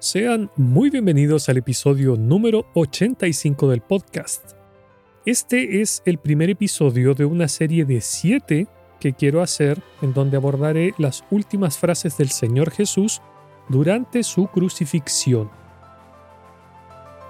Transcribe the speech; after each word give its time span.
Sean 0.00 0.48
muy 0.54 0.90
bienvenidos 0.90 1.48
al 1.48 1.56
episodio 1.56 2.14
número 2.14 2.66
85 2.74 3.68
del 3.68 3.80
podcast. 3.80 4.52
Este 5.26 5.80
es 5.80 6.02
el 6.04 6.18
primer 6.18 6.50
episodio 6.50 7.14
de 7.14 7.24
una 7.24 7.48
serie 7.48 7.84
de 7.84 8.00
siete 8.00 8.68
que 9.00 9.12
quiero 9.12 9.42
hacer 9.42 9.82
en 10.00 10.14
donde 10.14 10.36
abordaré 10.36 10.94
las 10.98 11.24
últimas 11.32 11.78
frases 11.78 12.16
del 12.16 12.28
Señor 12.28 12.70
Jesús 12.70 13.20
durante 13.68 14.22
su 14.22 14.46
crucifixión. 14.46 15.50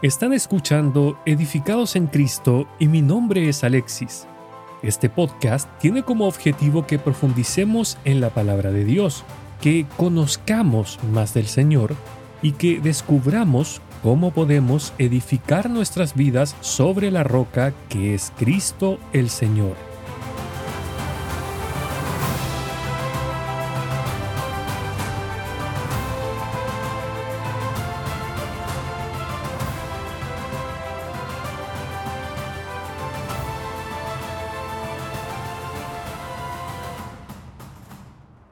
Están 0.03 0.35
escuchando 0.35 1.19
Edificados 1.25 1.97
en 1.97 2.07
Cristo 2.07 2.69
y 2.79 2.87
mi 2.87 3.01
nombre 3.01 3.49
es 3.49 3.65
Alexis. 3.65 4.27
Este 4.83 5.09
podcast 5.09 5.71
tiene 5.79 6.03
como 6.03 6.27
objetivo 6.27 6.87
que 6.87 6.99
profundicemos 6.99 7.97
en 8.05 8.21
la 8.21 8.29
palabra 8.29 8.71
de 8.73 8.85
Dios, 8.85 9.25
que 9.63 9.87
conozcamos 9.97 10.99
más 11.15 11.33
del 11.33 11.47
Señor 11.47 11.97
y 12.43 12.53
que 12.53 12.81
descubramos 12.81 13.81
cómo 14.03 14.31
podemos 14.31 14.93
edificar 14.99 15.69
nuestras 15.71 16.15
vidas 16.15 16.57
sobre 16.61 17.11
la 17.11 17.25
roca 17.25 17.73
que 17.89 18.15
es 18.15 18.33
Cristo 18.37 18.99
el 19.13 19.29
Señor. 19.31 19.77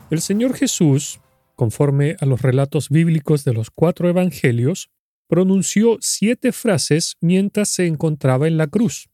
El 0.08 0.20
Señor 0.20 0.54
Jesús 0.54 1.20
conforme 1.56 2.16
a 2.20 2.26
los 2.26 2.42
relatos 2.42 2.90
bíblicos 2.90 3.44
de 3.44 3.54
los 3.54 3.70
cuatro 3.70 4.08
evangelios, 4.08 4.90
pronunció 5.26 5.98
siete 6.00 6.52
frases 6.52 7.16
mientras 7.20 7.68
se 7.68 7.86
encontraba 7.86 8.46
en 8.46 8.58
la 8.58 8.68
cruz. 8.68 9.08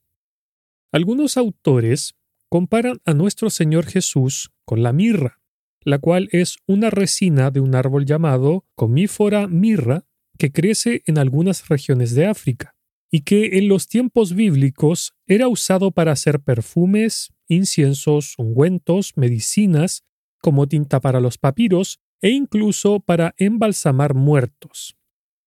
Algunos 0.91 1.39
autores 1.39 2.15
comparan 2.51 3.01
a 3.07 3.15
nuestro 3.15 3.49
Señor 3.49 3.87
Jesús 3.87 4.51
con 4.67 4.83
la 4.83 4.93
mirra, 4.93 5.41
la 5.81 5.99
cual 5.99 6.29
es 6.33 6.59
una 6.67 6.91
resina 6.91 7.51
de 7.51 7.61
un 7.61 7.75
árbol 7.75 8.05
llamado 8.05 8.67
comífora 8.75 9.47
mirra 9.49 10.05
que 10.37 10.53
crece 10.53 11.03
en 11.07 11.19
algunas 11.19 11.69
regiones 11.69 12.15
de 12.15 12.27
África 12.27 12.77
y 13.11 13.23
que 13.23 13.59
en 13.59 13.69
los 13.69 13.89
tiempos 13.89 14.35
bíblicos 14.35 15.15
era 15.27 15.49
usado 15.49 15.93
para 15.93 16.13
hacer 16.13 16.41
perfumes, 16.41 17.33
inciensos, 17.49 18.35
ungüentos, 18.39 19.13
medicinas, 19.17 20.05
como 20.41 20.67
tinta 20.67 21.01
para 21.01 21.21
los 21.21 21.39
papiros 21.39 22.01
e 22.23 22.31
incluso 22.31 23.01
para 23.01 23.35
embalsamar 23.37 24.15
muertos. 24.15 24.97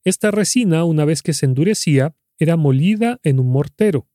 Esta 0.03 0.29
resina, 0.29 0.83
una 0.83 1.05
vez 1.05 1.23
que 1.23 1.33
se 1.33 1.45
endurecía, 1.45 2.15
era 2.37 2.57
molida 2.57 3.19
en 3.23 3.39
un 3.39 3.49
mortero. 3.51 4.07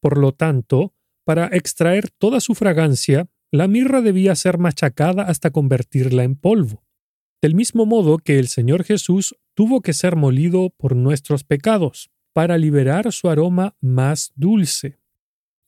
Por 0.00 0.18
lo 0.18 0.32
tanto, 0.32 0.94
para 1.24 1.46
extraer 1.46 2.10
toda 2.10 2.40
su 2.40 2.54
fragancia, 2.54 3.28
la 3.52 3.68
mirra 3.68 4.00
debía 4.00 4.34
ser 4.34 4.58
machacada 4.58 5.22
hasta 5.22 5.50
convertirla 5.50 6.24
en 6.24 6.34
polvo. 6.36 6.84
Del 7.42 7.54
mismo 7.54 7.86
modo 7.86 8.18
que 8.18 8.38
el 8.38 8.48
Señor 8.48 8.82
Jesús 8.82 9.36
tuvo 9.54 9.82
que 9.82 9.92
ser 9.92 10.16
molido 10.16 10.70
por 10.70 10.96
nuestros 10.96 11.44
pecados, 11.44 12.10
para 12.32 12.58
liberar 12.58 13.12
su 13.12 13.30
aroma 13.30 13.76
más 13.80 14.32
dulce. 14.34 14.98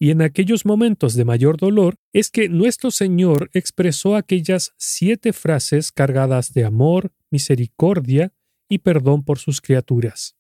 Y 0.01 0.11
en 0.11 0.23
aquellos 0.23 0.65
momentos 0.65 1.15
de 1.15 1.25
mayor 1.25 1.57
dolor 1.57 1.97
es 2.13 2.31
que 2.31 2.49
nuestro 2.49 2.91
Señor 2.91 3.51
expresó 3.53 4.15
aquellas 4.15 4.73
siete 4.77 5.33
frases 5.33 5.91
cargadas 5.91 6.53
de 6.53 6.65
amor, 6.65 7.13
misericordia 7.31 8.33
y 8.69 8.79
perdón 8.79 9.25
por 9.25 9.39
sus 9.39 9.61
criaturas. 9.61 10.37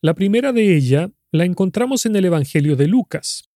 La 0.00 0.14
primera 0.14 0.52
de 0.52 0.76
ella 0.76 1.10
la 1.30 1.44
encontramos 1.44 2.06
en 2.06 2.16
el 2.16 2.24
Evangelio 2.24 2.76
de 2.76 2.86
Lucas. 2.86 3.50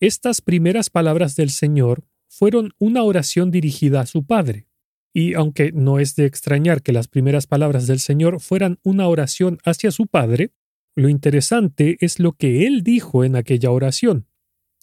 Estas 0.00 0.40
primeras 0.40 0.90
palabras 0.90 1.36
del 1.36 1.50
Señor 1.50 2.04
fueron 2.28 2.72
una 2.78 3.04
oración 3.04 3.52
dirigida 3.52 4.00
a 4.00 4.06
su 4.06 4.24
Padre. 4.24 4.66
Y 5.14 5.34
aunque 5.34 5.70
no 5.70 6.00
es 6.00 6.16
de 6.16 6.24
extrañar 6.24 6.82
que 6.82 6.92
las 6.92 7.06
primeras 7.06 7.46
palabras 7.46 7.86
del 7.86 8.00
Señor 8.00 8.40
fueran 8.40 8.80
una 8.82 9.06
oración 9.06 9.58
hacia 9.64 9.90
su 9.92 10.06
Padre, 10.06 10.52
lo 10.96 11.08
interesante 11.08 11.98
es 12.00 12.18
lo 12.18 12.32
que 12.32 12.66
Él 12.66 12.82
dijo 12.82 13.22
en 13.22 13.36
aquella 13.36 13.70
oración. 13.70 14.26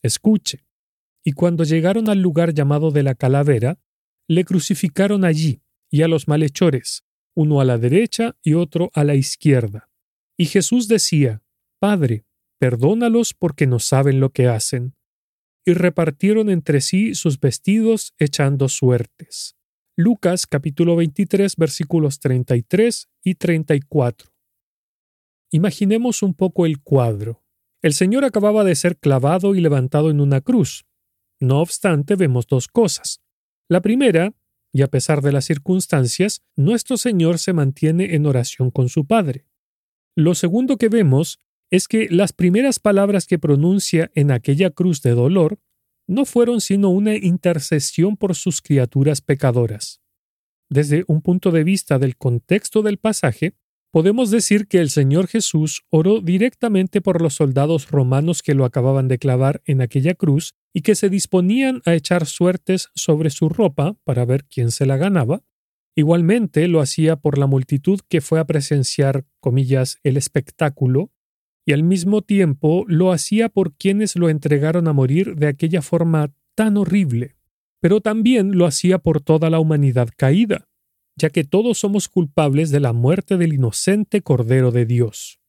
Escuche. 0.02 0.66
Y 1.24 1.34
cuando 1.34 1.64
llegaron 1.64 2.10
al 2.10 2.22
lugar 2.22 2.54
llamado 2.54 2.92
de 2.92 3.04
la 3.04 3.16
calavera, 3.16 3.80
le 4.28 4.46
crucificaron 4.46 5.26
allí, 5.26 5.62
y 5.90 6.04
a 6.04 6.08
los 6.08 6.28
malhechores, 6.28 7.04
uno 7.36 7.62
a 7.62 7.66
la 7.66 7.78
derecha 7.78 8.36
y 8.44 8.54
otro 8.54 8.92
a 8.94 9.04
la 9.04 9.16
izquierda. 9.16 9.90
Y 10.38 10.46
Jesús 10.46 10.88
decía, 10.88 11.42
Padre, 11.80 12.26
perdónalos 12.60 13.34
porque 13.34 13.68
no 13.68 13.80
saben 13.80 14.20
lo 14.20 14.30
que 14.32 14.48
hacen. 14.48 14.96
Y 15.66 15.74
repartieron 15.74 16.50
entre 16.50 16.82
sí 16.82 17.16
sus 17.16 17.40
vestidos 17.40 18.14
echando 18.18 18.70
suertes. 18.70 19.56
Lucas 19.96 20.48
capítulo 20.48 20.96
23 20.96 21.56
versículos 21.58 22.20
33 22.20 23.10
y 23.24 23.36
34. 23.36 24.32
Imaginemos 25.52 26.24
un 26.24 26.34
poco 26.34 26.66
el 26.66 26.82
cuadro. 26.82 27.44
El 27.82 27.94
Señor 27.94 28.26
acababa 28.26 28.64
de 28.64 28.76
ser 28.76 28.98
clavado 28.98 29.56
y 29.56 29.62
levantado 29.62 30.10
en 30.10 30.20
una 30.20 30.42
cruz. 30.42 30.86
No 31.40 31.62
obstante, 31.62 32.16
vemos 32.16 32.48
dos 32.48 32.68
cosas. 32.68 33.22
La 33.70 33.82
primera, 33.82 34.34
y 34.74 34.82
a 34.82 34.88
pesar 34.88 35.22
de 35.22 35.32
las 35.32 35.46
circunstancias, 35.46 36.42
nuestro 36.58 36.98
Señor 36.98 37.40
se 37.40 37.54
mantiene 37.54 38.16
en 38.16 38.26
oración 38.26 38.70
con 38.70 38.90
su 38.90 39.08
Padre. 39.08 39.46
Lo 40.16 40.36
segundo 40.36 40.78
que 40.78 40.90
vemos 40.90 41.40
es 41.72 41.88
que 41.88 42.10
las 42.10 42.34
primeras 42.34 42.80
palabras 42.80 43.26
que 43.26 43.40
pronuncia 43.40 44.12
en 44.16 44.32
aquella 44.32 44.72
cruz 44.72 45.02
de 45.02 45.12
dolor 45.12 45.60
no 46.08 46.26
fueron 46.26 46.60
sino 46.60 46.90
una 46.90 47.16
intercesión 47.16 48.18
por 48.18 48.36
sus 48.36 48.62
criaturas 48.62 49.22
pecadoras. 49.22 50.02
Desde 50.70 51.06
un 51.08 51.22
punto 51.22 51.52
de 51.52 51.64
vista 51.64 52.00
del 52.00 52.18
contexto 52.18 52.82
del 52.82 52.98
pasaje, 52.98 53.54
Podemos 53.92 54.30
decir 54.30 54.68
que 54.68 54.78
el 54.78 54.92
Señor 54.92 55.28
Jesús 55.28 55.84
oró 55.90 56.22
directamente 56.22 57.02
por 57.02 57.24
los 57.24 57.34
soldados 57.34 57.90
romanos 57.90 58.44
que 58.44 58.54
lo 58.54 58.66
acababan 58.66 59.08
de 59.08 59.18
clavar 59.18 59.64
en 59.66 59.82
aquella 59.82 60.14
cruz 60.14 60.54
y 60.74 60.82
que 60.82 60.94
se 60.94 61.10
disponían 61.10 61.82
a 61.86 61.96
echar 61.96 62.28
suertes 62.28 62.90
sobre 62.94 63.32
su 63.32 63.50
ropa 63.50 63.98
para 64.04 64.26
ver 64.26 64.46
quién 64.46 64.70
se 64.70 64.86
la 64.86 64.98
ganaba. 64.98 65.42
Igualmente 65.96 66.68
lo 66.68 66.82
hacía 66.82 67.16
por 67.16 67.40
la 67.40 67.48
multitud 67.48 68.00
que 68.08 68.22
fue 68.22 68.40
a 68.40 68.46
presenciar, 68.46 69.26
comillas, 69.40 69.98
el 70.04 70.18
espectáculo, 70.18 71.12
y 71.66 71.74
al 71.74 71.82
mismo 71.82 72.22
tiempo 72.22 72.86
lo 72.88 73.12
hacía 73.12 73.50
por 73.50 73.74
quienes 73.74 74.16
lo 74.16 74.30
entregaron 74.30 74.88
a 74.88 74.94
morir 74.94 75.36
de 75.36 75.48
aquella 75.48 75.82
forma 75.82 76.32
tan 76.54 76.78
horrible, 76.78 77.38
pero 77.80 78.02
también 78.02 78.56
lo 78.56 78.68
hacía 78.68 79.00
por 79.00 79.20
toda 79.20 79.50
la 79.50 79.60
humanidad 79.60 80.10
caída 80.16 80.69
ya 81.20 81.30
que 81.30 81.44
todos 81.44 81.78
somos 81.78 82.08
culpables 82.08 82.72
de 82.72 82.80
la 82.80 82.94
muerte 82.94 83.38
del 83.38 83.54
inocente 83.54 84.22
Cordero 84.22 84.72
de 84.72 84.86
Dios. 84.86 85.40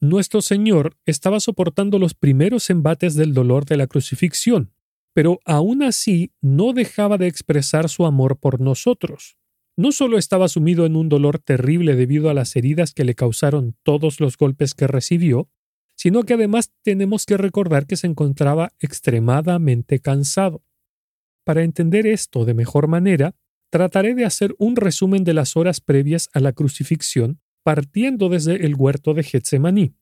Nuestro 0.00 0.40
Señor 0.40 0.96
estaba 1.04 1.38
soportando 1.40 1.98
los 1.98 2.14
primeros 2.14 2.70
embates 2.70 3.14
del 3.14 3.34
dolor 3.34 3.66
de 3.66 3.76
la 3.76 3.86
crucifixión, 3.86 4.72
pero 5.12 5.40
aún 5.44 5.82
así 5.82 6.32
no 6.40 6.72
dejaba 6.72 7.18
de 7.18 7.26
expresar 7.26 7.88
su 7.88 8.06
amor 8.06 8.38
por 8.38 8.60
nosotros. 8.60 9.36
No 9.76 9.92
solo 9.92 10.18
estaba 10.18 10.48
sumido 10.48 10.86
en 10.86 10.96
un 10.96 11.08
dolor 11.08 11.38
terrible 11.38 11.94
debido 11.94 12.30
a 12.30 12.34
las 12.34 12.56
heridas 12.56 12.94
que 12.94 13.04
le 13.04 13.14
causaron 13.14 13.76
todos 13.82 14.20
los 14.20 14.36
golpes 14.36 14.74
que 14.74 14.86
recibió, 14.86 15.48
sino 15.94 16.22
que 16.22 16.34
además 16.34 16.72
tenemos 16.82 17.26
que 17.26 17.36
recordar 17.36 17.86
que 17.86 17.96
se 17.96 18.06
encontraba 18.06 18.72
extremadamente 18.80 20.00
cansado. 20.00 20.64
Para 21.44 21.62
entender 21.62 22.06
esto 22.06 22.46
de 22.46 22.54
mejor 22.54 22.88
manera, 22.88 23.34
trataré 23.70 24.14
de 24.14 24.24
hacer 24.24 24.54
un 24.58 24.76
resumen 24.76 25.24
de 25.24 25.34
las 25.34 25.56
horas 25.56 25.80
previas 25.80 26.28
a 26.32 26.40
la 26.40 26.52
crucifixión, 26.52 27.40
partiendo 27.62 28.28
desde 28.28 28.66
el 28.66 28.74
huerto 28.74 29.14
de 29.14 29.22
Getsemaní. 29.22 29.94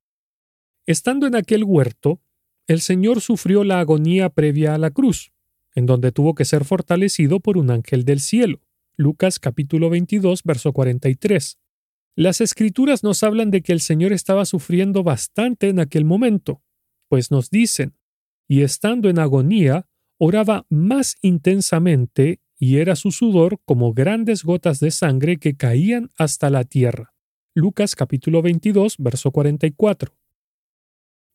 Estando 0.87 1.27
en 1.27 1.37
aquel 1.37 1.65
huerto, 1.65 2.23
el 2.67 2.81
Señor 2.81 3.21
sufrió 3.21 3.65
la 3.65 3.81
agonía 3.81 4.31
previa 4.31 4.75
a 4.75 4.79
la 4.79 4.91
cruz, 4.91 5.33
en 5.75 5.87
donde 5.87 6.13
tuvo 6.13 6.35
que 6.35 6.45
ser 6.45 6.65
fortalecido 6.65 7.41
por 7.41 7.59
un 7.59 7.71
ángel 7.71 8.05
del 8.05 8.21
cielo. 8.21 8.63
Lucas 8.97 9.39
capítulo 9.39 9.91
22, 9.91 10.43
verso 10.45 10.73
43. 10.73 11.59
Las 12.17 12.41
escrituras 12.41 13.05
nos 13.05 13.23
hablan 13.23 13.51
de 13.51 13.63
que 13.63 13.73
el 13.73 13.81
Señor 13.81 14.13
estaba 14.13 14.45
sufriendo 14.45 15.05
bastante 15.05 15.69
en 15.69 15.79
aquel 15.79 16.05
momento, 16.05 16.63
pues 17.09 17.31
nos 17.31 17.51
dicen, 17.51 17.97
y 18.49 18.63
estando 18.63 19.09
en 19.09 19.19
agonía, 19.19 19.87
oraba 20.19 20.67
más 20.69 21.17
intensamente 21.23 22.41
y 22.59 22.79
era 22.79 22.97
su 22.97 23.13
sudor 23.13 23.61
como 23.65 23.95
grandes 23.95 24.43
gotas 24.43 24.81
de 24.81 24.91
sangre 24.91 25.39
que 25.39 25.57
caían 25.57 26.11
hasta 26.17 26.51
la 26.51 26.65
tierra. 26.65 27.15
Lucas 27.55 27.95
capítulo 27.95 28.43
22, 28.43 28.97
verso 28.99 29.31
44. 29.31 30.17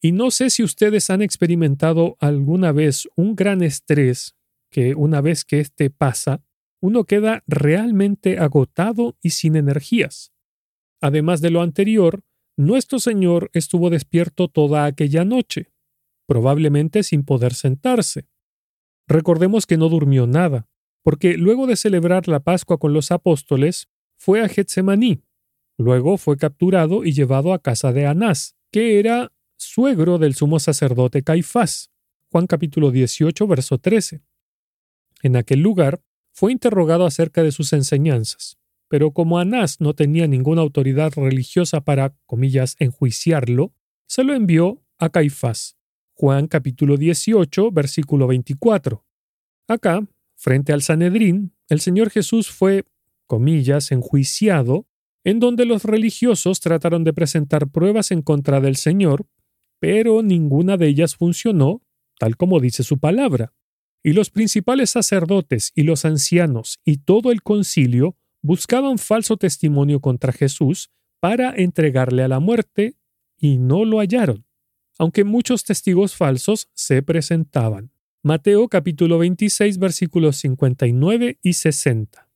Y 0.02 0.12
no 0.12 0.32
sé 0.32 0.50
si 0.50 0.64
ustedes 0.64 1.10
han 1.10 1.22
experimentado 1.22 2.18
alguna 2.20 2.74
vez 2.74 3.08
un 3.16 3.36
gran 3.36 3.64
estrés 3.64 4.36
que 4.70 4.96
una 4.96 5.22
vez 5.22 5.46
que 5.46 5.62
éste 5.62 5.90
pasa, 5.90 6.44
uno 6.82 7.06
queda 7.06 7.44
realmente 7.48 8.40
agotado 8.40 9.18
y 9.22 9.30
sin 9.30 9.56
energías. 9.56 10.34
Además 11.00 11.40
de 11.40 11.52
lo 11.52 11.62
anterior, 11.62 12.24
nuestro 12.58 13.00
Señor 13.00 13.50
estuvo 13.54 13.90
despierto 13.90 14.50
toda 14.50 14.86
aquella 14.86 15.24
noche, 15.24 15.72
probablemente 16.28 17.04
sin 17.04 17.24
poder 17.24 17.54
sentarse. 17.54 18.28
Recordemos 19.08 19.66
que 19.66 19.78
no 19.78 19.90
durmió 19.90 20.28
nada, 20.28 20.68
porque 21.04 21.38
luego 21.38 21.68
de 21.68 21.76
celebrar 21.76 22.28
la 22.28 22.40
Pascua 22.40 22.78
con 22.78 22.94
los 22.94 23.12
apóstoles, 23.12 23.90
fue 24.18 24.42
a 24.42 24.48
Getsemaní. 24.48 25.22
Luego 25.78 26.18
fue 26.18 26.38
capturado 26.38 27.04
y 27.04 27.12
llevado 27.12 27.54
a 27.54 27.60
casa 27.60 27.92
de 27.92 28.08
Anás, 28.08 28.56
que 28.72 29.00
era 29.00 29.32
suegro 29.58 30.18
del 30.18 30.34
sumo 30.34 30.60
sacerdote 30.60 31.24
Caifás. 31.24 31.92
Juan 32.32 32.48
capítulo 32.48 32.90
18, 32.90 33.48
verso 33.48 33.78
13. 33.78 34.22
En 35.22 35.36
aquel 35.36 35.60
lugar 35.60 36.02
fue 36.32 36.52
interrogado 36.52 37.06
acerca 37.06 37.44
de 37.44 37.52
sus 37.52 37.74
enseñanzas, 37.74 38.58
pero 38.88 39.12
como 39.12 39.40
Anás 39.40 39.82
no 39.82 39.94
tenía 39.94 40.28
ninguna 40.28 40.62
autoridad 40.62 41.14
religiosa 41.16 41.82
para, 41.82 42.16
comillas, 42.26 42.76
enjuiciarlo, 42.80 43.74
se 44.08 44.24
lo 44.24 44.34
envió 44.34 44.82
a 44.98 45.10
Caifás. 45.10 45.78
Juan 46.14 46.48
capítulo 46.48 46.98
18, 46.98 47.72
versículo 47.72 48.28
24. 48.28 49.06
Acá, 49.68 50.08
frente 50.44 50.74
al 50.74 50.82
Sanedrín, 50.82 51.56
el 51.70 51.80
Señor 51.80 52.10
Jesús 52.10 52.52
fue, 52.52 52.84
comillas, 53.28 53.94
enjuiciado, 53.94 54.86
en 55.24 55.40
donde 55.40 55.64
los 55.64 55.86
religiosos 55.86 56.60
trataron 56.60 57.06
de 57.06 57.14
presentar 57.14 57.70
pruebas 57.70 58.12
en 58.12 58.22
contra 58.22 58.60
del 58.60 58.76
Señor, 58.76 59.26
pero 59.80 60.22
ninguna 60.22 60.76
de 60.76 60.88
ellas 60.88 61.16
funcionó, 61.16 61.82
tal 62.20 62.36
como 62.36 62.60
dice 62.60 62.84
su 62.84 63.00
palabra. 63.00 63.54
Y 64.04 64.12
los 64.12 64.32
principales 64.32 64.90
sacerdotes 64.90 65.72
y 65.76 65.84
los 65.84 66.04
ancianos 66.04 66.82
y 66.84 66.98
todo 66.98 67.32
el 67.32 67.42
concilio 67.42 68.18
buscaban 68.42 68.98
falso 68.98 69.38
testimonio 69.38 70.02
contra 70.02 70.34
Jesús 70.34 70.92
para 71.22 71.56
entregarle 71.56 72.22
a 72.22 72.28
la 72.28 72.42
muerte, 72.42 72.98
y 73.38 73.60
no 73.60 73.86
lo 73.86 74.00
hallaron, 74.00 74.46
aunque 75.00 75.24
muchos 75.24 75.64
testigos 75.64 76.16
falsos 76.18 76.68
se 76.74 77.02
presentaban. 77.02 77.93
Mateo 78.26 78.70
capítulo 78.70 79.18
26 79.18 79.80
versículos 79.80 80.38
59 80.38 81.40
y 81.42 81.52
60. 81.52 82.30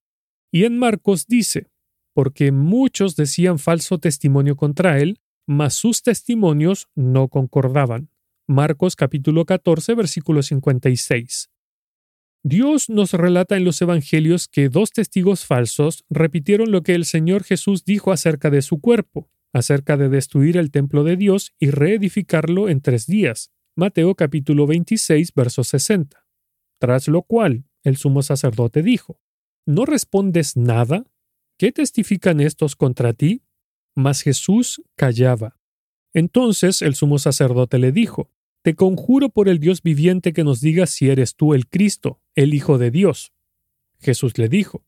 Y 0.52 0.66
en 0.66 0.78
Marcos 0.78 1.28
dice, 1.28 1.68
porque 2.14 2.52
muchos 2.52 3.16
decían 3.16 3.58
falso 3.58 3.98
testimonio 3.98 4.58
contra 4.58 5.00
él, 5.00 5.22
mas 5.48 5.76
sus 5.76 6.04
testimonios 6.04 6.90
no 6.94 7.30
concordaban. 7.30 8.10
Marcos 8.50 8.98
capítulo 8.98 9.46
14 9.46 9.96
versículo 9.96 10.44
56. 10.44 11.52
Dios 12.44 12.90
nos 12.90 13.14
relata 13.14 13.56
en 13.56 13.64
los 13.64 13.82
Evangelios 13.82 14.50
que 14.50 14.68
dos 14.68 14.92
testigos 14.92 15.46
falsos 15.46 16.04
repitieron 16.10 16.70
lo 16.70 16.84
que 16.84 16.96
el 16.96 17.06
Señor 17.06 17.46
Jesús 17.46 17.86
dijo 17.86 18.12
acerca 18.12 18.50
de 18.50 18.62
su 18.62 18.82
cuerpo, 18.82 19.30
acerca 19.54 19.96
de 19.96 20.10
destruir 20.10 20.58
el 20.58 20.70
templo 20.70 21.06
de 21.06 21.16
Dios 21.16 21.54
y 21.60 21.70
reedificarlo 21.70 22.68
en 22.68 22.82
tres 22.82 23.08
días. 23.08 23.54
Mateo 23.80 24.16
capítulo 24.16 24.66
26, 24.66 25.36
verso 25.36 25.64
60. 25.64 26.26
Tras 26.80 27.08
lo 27.08 27.22
cual, 27.22 27.66
el 27.84 27.96
sumo 27.96 28.24
sacerdote 28.24 28.82
dijo, 28.82 29.22
¿No 29.68 29.86
respondes 29.86 30.58
nada? 30.58 31.06
¿Qué 31.60 31.72
testifican 31.72 32.42
estos 32.42 32.76
contra 32.76 33.14
ti? 33.14 33.44
Mas 33.94 34.24
Jesús 34.24 34.82
callaba. 34.96 35.60
Entonces 36.12 36.82
el 36.82 36.96
sumo 36.96 37.20
sacerdote 37.20 37.78
le 37.78 37.92
dijo, 37.92 38.32
te 38.64 38.74
conjuro 38.74 39.30
por 39.30 39.48
el 39.48 39.60
Dios 39.60 39.84
viviente 39.84 40.34
que 40.34 40.44
nos 40.44 40.60
digas 40.60 40.90
si 40.90 41.10
eres 41.12 41.36
tú 41.36 41.54
el 41.54 41.68
Cristo, 41.68 42.20
el 42.34 42.56
Hijo 42.56 42.80
de 42.80 42.90
Dios. 42.90 43.32
Jesús 44.00 44.40
le 44.40 44.50
dijo, 44.50 44.88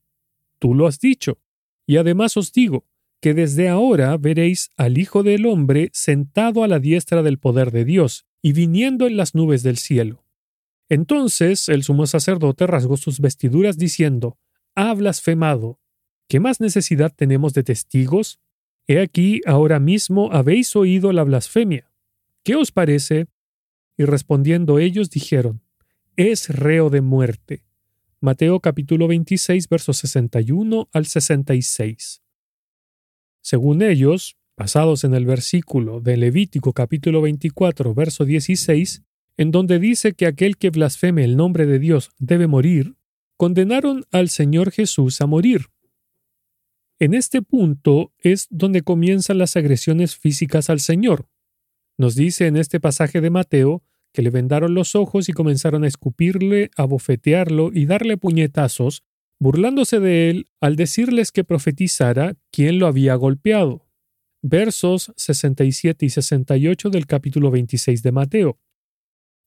Tú 0.58 0.74
lo 0.74 0.88
has 0.88 0.98
dicho, 0.98 1.38
y 1.86 1.96
además 1.98 2.36
os 2.36 2.52
digo, 2.52 2.88
que 3.20 3.34
desde 3.34 3.68
ahora 3.68 4.16
veréis 4.16 4.70
al 4.76 4.98
Hijo 4.98 5.22
del 5.22 5.46
Hombre 5.46 5.90
sentado 5.92 6.64
a 6.64 6.68
la 6.68 6.80
diestra 6.80 7.22
del 7.22 7.38
poder 7.38 7.70
de 7.70 7.84
Dios, 7.84 8.26
y 8.42 8.52
viniendo 8.52 9.06
en 9.06 9.16
las 9.16 9.34
nubes 9.34 9.62
del 9.62 9.78
cielo. 9.78 10.24
Entonces 10.88 11.68
el 11.68 11.82
sumo 11.82 12.06
sacerdote 12.06 12.66
rasgó 12.66 12.96
sus 12.96 13.20
vestiduras 13.20 13.78
diciendo, 13.78 14.38
Ha 14.74 14.92
blasfemado. 14.94 15.78
¿Qué 16.28 16.40
más 16.40 16.60
necesidad 16.60 17.12
tenemos 17.14 17.54
de 17.54 17.62
testigos? 17.62 18.40
He 18.86 19.00
aquí 19.00 19.40
ahora 19.46 19.78
mismo 19.78 20.32
habéis 20.32 20.74
oído 20.74 21.12
la 21.12 21.24
blasfemia. 21.24 21.90
¿Qué 22.42 22.56
os 22.56 22.72
parece? 22.72 23.26
Y 23.96 24.04
respondiendo 24.04 24.78
ellos 24.78 25.10
dijeron, 25.10 25.62
es 26.16 26.48
reo 26.48 26.90
de 26.90 27.00
muerte. 27.00 27.64
Mateo 28.20 28.60
capítulo 28.60 29.08
26 29.08 29.68
versos 29.68 29.98
61 29.98 30.88
al 30.92 31.06
66. 31.06 32.22
Según 33.40 33.82
ellos, 33.82 34.36
basados 34.60 35.04
en 35.04 35.14
el 35.14 35.24
versículo 35.24 36.02
de 36.02 36.18
Levítico 36.18 36.74
capítulo 36.74 37.22
24 37.22 37.94
verso 37.94 38.26
16, 38.26 39.02
en 39.38 39.52
donde 39.52 39.78
dice 39.78 40.12
que 40.12 40.26
aquel 40.26 40.58
que 40.58 40.68
blasfeme 40.68 41.24
el 41.24 41.38
nombre 41.38 41.64
de 41.64 41.78
Dios 41.78 42.10
debe 42.18 42.46
morir, 42.46 42.94
condenaron 43.38 44.04
al 44.12 44.28
Señor 44.28 44.70
Jesús 44.70 45.22
a 45.22 45.26
morir. 45.26 45.68
En 46.98 47.14
este 47.14 47.40
punto 47.40 48.12
es 48.18 48.48
donde 48.50 48.82
comienzan 48.82 49.38
las 49.38 49.56
agresiones 49.56 50.14
físicas 50.14 50.68
al 50.68 50.80
Señor. 50.80 51.26
Nos 51.96 52.14
dice 52.14 52.46
en 52.46 52.58
este 52.58 52.80
pasaje 52.80 53.22
de 53.22 53.30
Mateo 53.30 53.82
que 54.12 54.20
le 54.20 54.28
vendaron 54.28 54.74
los 54.74 54.94
ojos 54.94 55.30
y 55.30 55.32
comenzaron 55.32 55.84
a 55.84 55.88
escupirle, 55.88 56.70
a 56.76 56.84
bofetearlo 56.84 57.70
y 57.72 57.86
darle 57.86 58.18
puñetazos, 58.18 59.04
burlándose 59.38 60.00
de 60.00 60.28
él 60.28 60.48
al 60.60 60.76
decirles 60.76 61.32
que 61.32 61.44
profetizara 61.44 62.36
quién 62.50 62.78
lo 62.78 62.86
había 62.86 63.14
golpeado. 63.14 63.89
Versos 64.42 65.12
67 65.16 66.06
y 66.06 66.08
68 66.08 66.88
del 66.88 67.06
capítulo 67.06 67.50
26 67.50 68.02
de 68.02 68.10
Mateo. 68.10 68.58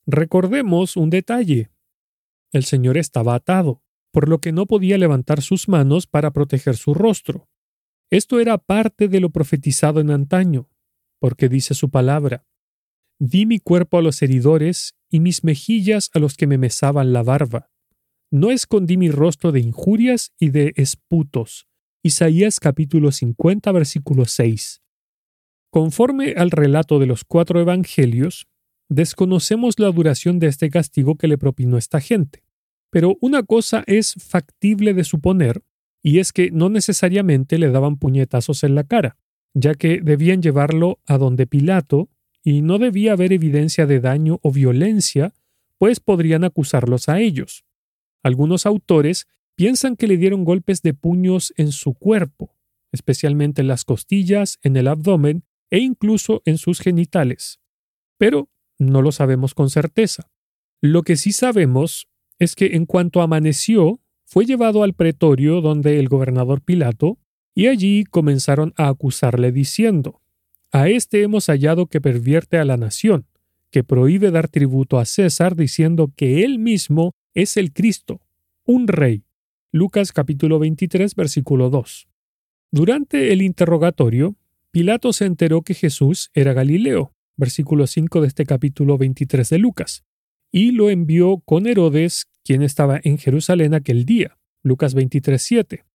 Recordemos 0.05 0.97
un 0.97 1.09
detalle. 1.09 1.71
El 2.51 2.63
Señor 2.63 2.97
estaba 2.97 3.33
atado, 3.33 3.81
por 4.11 4.29
lo 4.29 4.39
que 4.39 4.51
no 4.51 4.67
podía 4.67 4.99
levantar 4.99 5.41
sus 5.41 5.67
manos 5.67 6.05
para 6.05 6.31
proteger 6.31 6.77
su 6.77 6.93
rostro. 6.93 7.49
Esto 8.11 8.39
era 8.39 8.59
parte 8.59 9.07
de 9.07 9.19
lo 9.19 9.31
profetizado 9.31 9.99
en 9.99 10.11
antaño, 10.11 10.69
porque 11.19 11.49
dice 11.49 11.73
su 11.73 11.89
palabra, 11.89 12.45
Di 13.17 13.47
mi 13.47 13.57
cuerpo 13.57 13.97
a 13.97 14.03
los 14.03 14.21
heridores 14.21 14.95
y 15.09 15.21
mis 15.21 15.43
mejillas 15.43 16.11
a 16.13 16.19
los 16.19 16.35
que 16.35 16.45
me 16.45 16.59
mesaban 16.59 17.13
la 17.13 17.23
barba. 17.23 17.71
No 18.29 18.51
escondí 18.51 18.97
mi 18.97 19.09
rostro 19.09 19.51
de 19.51 19.59
injurias 19.59 20.33
y 20.37 20.49
de 20.51 20.73
esputos. 20.75 21.67
Isaías 22.03 22.59
capítulo 22.59 23.11
50 23.11 23.71
versículo 23.71 24.25
6. 24.25 24.82
Conforme 25.73 26.35
al 26.37 26.51
relato 26.51 26.99
de 26.99 27.07
los 27.07 27.23
cuatro 27.23 27.59
evangelios, 27.59 28.45
desconocemos 28.89 29.79
la 29.79 29.89
duración 29.91 30.37
de 30.37 30.45
este 30.45 30.69
castigo 30.69 31.15
que 31.15 31.27
le 31.27 31.39
propinó 31.39 31.79
esta 31.79 31.99
gente. 31.99 32.43
Pero 32.91 33.17
una 33.21 33.41
cosa 33.41 33.83
es 33.87 34.13
factible 34.19 34.93
de 34.93 35.03
suponer, 35.03 35.63
y 36.03 36.19
es 36.19 36.31
que 36.31 36.51
no 36.51 36.69
necesariamente 36.69 37.57
le 37.57 37.71
daban 37.71 37.97
puñetazos 37.97 38.63
en 38.63 38.75
la 38.75 38.83
cara, 38.83 39.17
ya 39.55 39.73
que 39.73 39.99
debían 39.99 40.43
llevarlo 40.43 40.99
a 41.07 41.17
donde 41.17 41.47
Pilato 41.47 42.07
y 42.43 42.61
no 42.61 42.77
debía 42.77 43.13
haber 43.13 43.33
evidencia 43.33 43.87
de 43.87 43.99
daño 43.99 44.39
o 44.43 44.51
violencia, 44.51 45.33
pues 45.79 45.99
podrían 45.99 46.43
acusarlos 46.43 47.09
a 47.09 47.19
ellos. 47.19 47.65
Algunos 48.21 48.67
autores 48.67 49.25
piensan 49.55 49.95
que 49.95 50.05
le 50.05 50.17
dieron 50.17 50.45
golpes 50.45 50.83
de 50.83 50.93
puños 50.93 51.51
en 51.57 51.71
su 51.71 51.95
cuerpo, 51.95 52.55
especialmente 52.91 53.61
en 53.61 53.67
las 53.69 53.85
costillas, 53.85 54.59
en 54.61 54.77
el 54.77 54.87
abdomen 54.87 55.45
e 55.73 55.79
incluso 55.79 56.43
en 56.45 56.59
sus 56.59 56.79
genitales. 56.79 57.59
Pero 58.19 58.47
no 58.77 59.01
lo 59.01 59.11
sabemos 59.11 59.55
con 59.55 59.71
certeza. 59.71 60.29
Lo 60.81 61.01
que 61.01 61.15
sí 61.15 61.31
sabemos 61.31 62.07
es 62.37 62.53
que 62.53 62.75
en 62.75 62.85
cuanto 62.85 63.23
amaneció, 63.23 63.99
fue 64.23 64.45
llevado 64.45 64.83
al 64.83 64.93
pretorio 64.93 65.61
donde 65.61 65.99
el 65.99 66.09
gobernador 66.09 66.61
Pilato, 66.61 67.17
y 67.55 67.67
allí 67.67 68.03
comenzaron 68.03 68.73
a 68.77 68.87
acusarle 68.87 69.51
diciendo, 69.51 70.21
a 70.71 70.89
este 70.89 71.23
hemos 71.23 71.47
hallado 71.47 71.87
que 71.87 72.01
pervierte 72.01 72.59
a 72.59 72.65
la 72.65 72.77
nación, 72.77 73.25
que 73.71 73.83
prohíbe 73.83 74.29
dar 74.29 74.49
tributo 74.49 74.99
a 74.99 75.05
César 75.05 75.55
diciendo 75.55 76.11
que 76.15 76.43
él 76.43 76.59
mismo 76.59 77.13
es 77.33 77.57
el 77.57 77.73
Cristo, 77.73 78.21
un 78.63 78.87
rey. 78.87 79.23
Lucas 79.71 80.11
capítulo 80.11 80.59
23 80.59 81.15
versículo 81.15 81.71
2. 81.71 82.07
Durante 82.71 83.33
el 83.33 83.41
interrogatorio, 83.41 84.35
Pilato 84.73 85.13
se 85.13 85.23
enteró 85.23 85.61
que 85.61 85.73
Jesús 85.73 86.29
era 86.33 86.51
Galileo, 86.51 87.13
versículo 87.37 87.87
5 87.87 88.19
de 88.19 88.27
este 88.27 88.45
capítulo 88.45 88.97
23 88.97 89.49
de 89.49 89.57
Lucas, 89.57 90.03
y 90.51 90.71
lo 90.71 90.89
envió 90.89 91.39
con 91.45 91.67
Herodes, 91.67 92.25
quien 92.43 92.61
estaba 92.61 92.99
en 93.01 93.17
Jerusalén 93.17 93.73
aquel 93.73 94.03
día. 94.03 94.37
Lucas 94.63 94.93
23 94.93 95.41
7. 95.41 95.85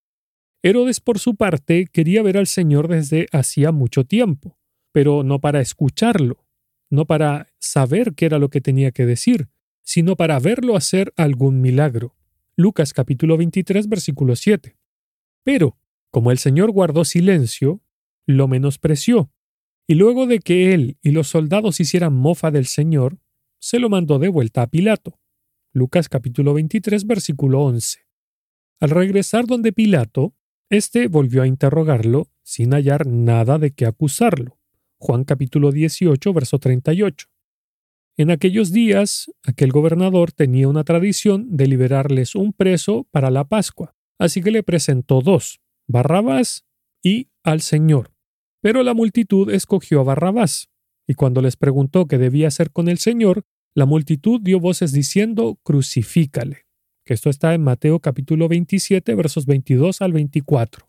Herodes, 0.63 1.01
por 1.01 1.19
su 1.19 1.37
parte, 1.37 1.87
quería 1.93 2.23
ver 2.23 2.39
al 2.39 2.47
Señor 2.47 2.89
desde 2.89 3.27
hacía 3.33 3.71
mucho 3.71 4.05
tiempo 4.05 4.59
pero 4.93 5.23
no 5.23 5.41
para 5.41 5.61
escucharlo, 5.61 6.45
no 6.91 7.07
para 7.07 7.49
saber 7.59 8.15
qué 8.15 8.27
era 8.27 8.39
lo 8.39 8.51
que 8.51 8.61
tenía 8.61 8.91
que 8.91 9.07
decir, 9.07 9.49
sino 9.83 10.17
para 10.17 10.39
verlo 10.39 10.77
hacer 10.77 11.13
algún 11.17 11.61
milagro. 11.61 12.17
Lucas 12.57 12.93
capítulo 12.93 13.37
23 13.37 13.89
versículo 13.89 14.35
7. 14.37 14.77
Pero, 15.45 15.79
como 16.11 16.31
el 16.31 16.39
Señor 16.39 16.73
guardó 16.73 17.05
silencio, 17.05 17.81
lo 18.29 18.47
menospreció, 18.47 19.33
y 19.89 19.95
luego 19.95 20.27
de 20.27 20.41
que 20.41 20.75
él 20.75 20.99
y 21.03 21.13
los 21.13 21.29
soldados 21.29 21.81
hicieran 21.81 22.15
mofa 22.15 22.51
del 22.51 22.67
Señor, 22.67 23.19
se 23.59 23.79
lo 23.79 23.89
mandó 23.89 24.19
de 24.19 24.29
vuelta 24.29 24.63
a 24.63 24.67
Pilato. 24.67 25.19
Lucas 25.73 26.11
capítulo 26.11 26.53
23 26.53 27.07
versículo 27.07 27.63
11. 27.63 28.01
Al 28.81 28.91
regresar 28.91 29.47
donde 29.47 29.73
Pilato, 29.73 30.35
éste 30.69 31.09
volvió 31.09 31.41
a 31.41 31.47
interrogarlo 31.47 32.29
sin 32.43 32.73
hallar 32.73 33.07
nada 33.07 33.59
de 33.59 33.71
qué 33.71 33.87
acusarlo. 33.87 34.59
Juan 34.99 35.25
capítulo 35.25 35.73
18 35.73 36.33
verso 36.35 36.59
38. 36.59 37.29
En 38.19 38.31
aquellos 38.31 38.73
días, 38.73 39.33
aquel 39.43 39.73
gobernador 39.73 40.33
tenía 40.33 40.69
una 40.69 40.85
tradición 40.85 41.57
de 41.57 41.67
liberarles 41.67 42.35
un 42.35 42.53
preso 42.53 43.07
para 43.11 43.31
la 43.31 43.49
Pascua, 43.49 43.97
así 44.19 44.43
que 44.43 44.51
le 44.51 44.63
presentó 44.63 45.23
dos, 45.23 45.63
Barrabás 45.87 46.67
y 47.03 47.31
al 47.43 47.63
Señor. 47.63 48.18
Pero 48.61 48.83
la 48.83 48.95
multitud 48.95 49.51
escogió 49.51 50.01
a 50.01 50.05
Barrabás, 50.05 50.69
y 51.07 51.15
cuando 51.15 51.41
les 51.41 51.57
preguntó 51.57 52.07
qué 52.07 52.19
debía 52.19 52.49
hacer 52.49 52.71
con 52.71 52.89
el 52.89 52.99
Señor, 52.99 53.45
la 53.75 53.87
multitud 53.87 54.41
dio 54.43 54.61
voces 54.61 54.93
diciendo, 54.93 55.59
crucifícale. 55.63 56.67
Que 57.05 57.15
esto 57.15 57.31
está 57.31 57.55
en 57.55 57.63
Mateo 57.63 58.01
capítulo 58.01 58.49
27, 58.49 59.15
versos 59.15 59.47
22 59.47 60.03
al 60.03 60.13
24. 60.13 60.89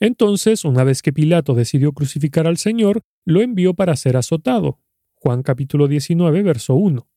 Entonces, 0.00 0.64
una 0.64 0.84
vez 0.84 1.02
que 1.02 1.12
Pilato 1.12 1.54
decidió 1.54 1.92
crucificar 1.92 2.46
al 2.46 2.58
Señor, 2.58 3.02
lo 3.24 3.42
envió 3.42 3.74
para 3.74 3.96
ser 3.96 4.16
azotado. 4.16 4.78
Juan 5.14 5.42
capítulo 5.42 5.88
19, 5.88 6.42
verso 6.42 6.74
1. 6.74 7.08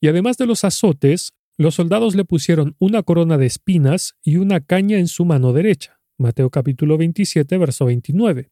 Y 0.00 0.08
además 0.08 0.36
de 0.36 0.46
los 0.46 0.62
azotes, 0.62 1.32
los 1.56 1.74
soldados 1.74 2.14
le 2.14 2.24
pusieron 2.24 2.76
una 2.78 3.02
corona 3.02 3.36
de 3.38 3.46
espinas 3.46 4.14
y 4.22 4.36
una 4.36 4.60
caña 4.60 4.98
en 4.98 5.08
su 5.08 5.24
mano 5.24 5.52
derecha. 5.52 5.98
Mateo 6.16 6.50
capítulo 6.50 6.96
27, 6.98 7.58
verso 7.58 7.86
29. 7.86 8.50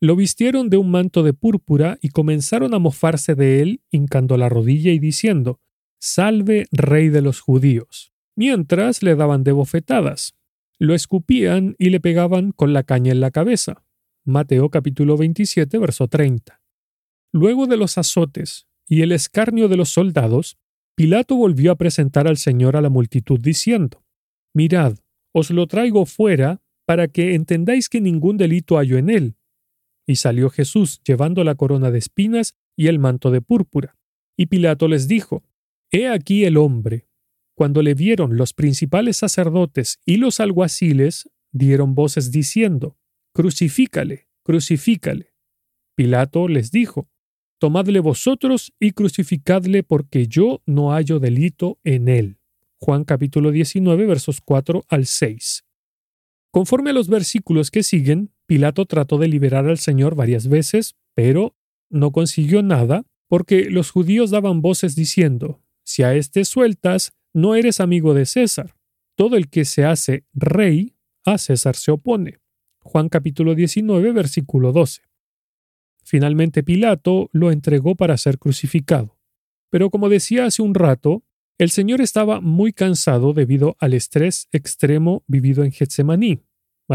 Lo 0.00 0.14
vistieron 0.14 0.70
de 0.70 0.76
un 0.76 0.92
manto 0.92 1.24
de 1.24 1.34
púrpura 1.34 1.98
y 2.00 2.10
comenzaron 2.10 2.72
a 2.72 2.78
mofarse 2.78 3.34
de 3.34 3.62
él, 3.62 3.82
hincando 3.90 4.36
la 4.36 4.48
rodilla 4.48 4.92
y 4.92 5.00
diciendo, 5.00 5.60
Salve, 6.00 6.66
rey 6.70 7.08
de 7.08 7.20
los 7.20 7.40
judíos. 7.40 8.12
Mientras 8.36 9.02
le 9.02 9.16
daban 9.16 9.42
de 9.42 9.50
bofetadas. 9.50 10.36
Lo 10.78 10.94
escupían 10.94 11.74
y 11.78 11.90
le 11.90 11.98
pegaban 11.98 12.52
con 12.52 12.72
la 12.72 12.84
caña 12.84 13.10
en 13.10 13.18
la 13.18 13.32
cabeza. 13.32 13.84
Mateo 14.24 14.70
capítulo 14.70 15.16
27, 15.16 15.76
verso 15.78 16.06
30. 16.06 16.62
Luego 17.32 17.66
de 17.66 17.76
los 17.76 17.98
azotes 17.98 18.68
y 18.86 19.02
el 19.02 19.10
escarnio 19.10 19.66
de 19.66 19.76
los 19.76 19.88
soldados, 19.88 20.56
Pilato 20.94 21.34
volvió 21.34 21.72
a 21.72 21.76
presentar 21.76 22.28
al 22.28 22.36
Señor 22.36 22.76
a 22.76 22.80
la 22.80 22.90
multitud 22.90 23.40
diciendo, 23.40 24.04
Mirad, 24.54 24.98
os 25.32 25.50
lo 25.50 25.66
traigo 25.66 26.06
fuera 26.06 26.62
para 26.86 27.08
que 27.08 27.34
entendáis 27.34 27.88
que 27.88 28.00
ningún 28.00 28.36
delito 28.36 28.76
hallo 28.76 28.96
en 28.96 29.10
él 29.10 29.37
y 30.08 30.16
salió 30.16 30.48
Jesús 30.48 31.02
llevando 31.04 31.44
la 31.44 31.54
corona 31.54 31.90
de 31.90 31.98
espinas 31.98 32.56
y 32.74 32.86
el 32.86 32.98
manto 32.98 33.30
de 33.30 33.42
púrpura. 33.42 33.94
Y 34.38 34.46
Pilato 34.46 34.88
les 34.88 35.06
dijo, 35.06 35.44
He 35.90 36.08
aquí 36.08 36.46
el 36.46 36.56
hombre. 36.56 37.08
Cuando 37.54 37.82
le 37.82 37.92
vieron 37.92 38.38
los 38.38 38.54
principales 38.54 39.18
sacerdotes 39.18 40.00
y 40.06 40.16
los 40.16 40.40
alguaciles, 40.40 41.28
dieron 41.52 41.94
voces 41.94 42.32
diciendo, 42.32 42.96
Crucifícale, 43.34 44.28
crucifícale. 44.42 45.34
Pilato 45.94 46.48
les 46.48 46.70
dijo, 46.70 47.10
Tomadle 47.58 48.00
vosotros 48.00 48.72
y 48.80 48.92
crucificadle 48.92 49.82
porque 49.82 50.26
yo 50.26 50.62
no 50.64 50.92
hallo 50.92 51.20
delito 51.20 51.80
en 51.84 52.08
él. 52.08 52.38
Juan 52.78 53.04
capítulo 53.04 53.50
19 53.50 54.06
versos 54.06 54.40
4 54.40 54.86
al 54.88 55.04
6. 55.04 55.64
Conforme 56.58 56.90
a 56.90 56.92
los 56.92 57.06
versículos 57.06 57.70
que 57.70 57.84
siguen, 57.84 58.32
Pilato 58.46 58.84
trató 58.84 59.16
de 59.18 59.28
liberar 59.28 59.68
al 59.68 59.78
Señor 59.78 60.16
varias 60.16 60.48
veces, 60.48 60.96
pero 61.14 61.54
no 61.88 62.10
consiguió 62.10 62.64
nada, 62.64 63.04
porque 63.28 63.70
los 63.70 63.92
judíos 63.92 64.30
daban 64.30 64.60
voces 64.60 64.96
diciendo, 64.96 65.62
si 65.84 66.02
a 66.02 66.16
éste 66.16 66.44
sueltas, 66.44 67.12
no 67.32 67.54
eres 67.54 67.78
amigo 67.78 68.12
de 68.12 68.26
César. 68.26 68.74
Todo 69.14 69.36
el 69.36 69.48
que 69.48 69.64
se 69.64 69.84
hace 69.84 70.24
rey, 70.32 70.96
a 71.24 71.38
César 71.38 71.76
se 71.76 71.92
opone. 71.92 72.40
Juan 72.80 73.08
capítulo 73.08 73.54
19, 73.54 74.10
versículo 74.10 74.72
12. 74.72 75.02
Finalmente 76.02 76.64
Pilato 76.64 77.30
lo 77.30 77.52
entregó 77.52 77.94
para 77.94 78.16
ser 78.16 78.36
crucificado. 78.36 79.16
Pero 79.70 79.90
como 79.90 80.08
decía 80.08 80.46
hace 80.46 80.62
un 80.62 80.74
rato, 80.74 81.22
el 81.56 81.70
Señor 81.70 82.00
estaba 82.00 82.40
muy 82.40 82.72
cansado 82.72 83.32
debido 83.32 83.76
al 83.78 83.94
estrés 83.94 84.48
extremo 84.50 85.22
vivido 85.28 85.62
en 85.62 85.70
Getsemaní, 85.70 86.42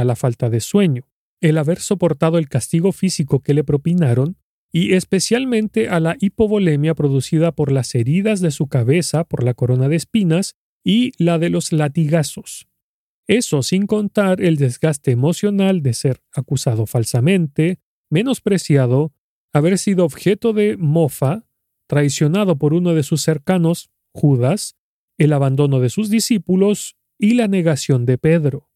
a 0.02 0.06
la 0.06 0.16
falta 0.16 0.50
de 0.50 0.60
sueño 0.60 1.08
el 1.44 1.58
haber 1.58 1.80
soportado 1.80 2.38
el 2.38 2.48
castigo 2.48 2.94
físico 2.94 3.42
que 3.42 3.54
le 3.54 3.66
propinaron 3.66 4.38
y 4.72 4.94
especialmente 4.94 5.90
a 5.90 6.00
la 6.00 6.16
hipovolemia 6.20 6.96
producida 6.96 7.52
por 7.52 7.70
las 7.70 7.94
heridas 7.96 8.40
de 8.40 8.50
su 8.50 8.68
cabeza 8.68 9.26
por 9.26 9.44
la 9.44 9.54
corona 9.54 9.90
de 9.90 9.98
espinas 9.98 10.56
y 10.86 11.12
la 11.22 11.40
de 11.40 11.50
los 11.50 11.74
latigazos. 11.74 12.68
Eso 13.28 13.62
sin 13.62 13.88
contar 13.88 14.42
el 14.42 14.56
desgaste 14.56 15.12
emocional 15.12 15.84
de 15.84 15.94
ser 15.94 16.22
acusado 16.34 16.86
falsamente, 16.86 17.80
menospreciado, 18.10 19.14
haber 19.52 19.78
sido 19.78 20.06
objeto 20.06 20.54
de 20.54 20.78
mofa, 20.78 21.46
traicionado 21.88 22.58
por 22.58 22.74
uno 22.74 22.94
de 22.94 23.04
sus 23.04 23.22
cercanos, 23.22 23.92
Judas, 24.14 24.76
el 25.18 25.34
abandono 25.34 25.82
de 25.82 25.90
sus 25.90 26.10
discípulos 26.10 26.96
y 27.20 27.34
la 27.34 27.50
negación 27.50 28.06
de 28.06 28.18
Pedro. 28.18 28.70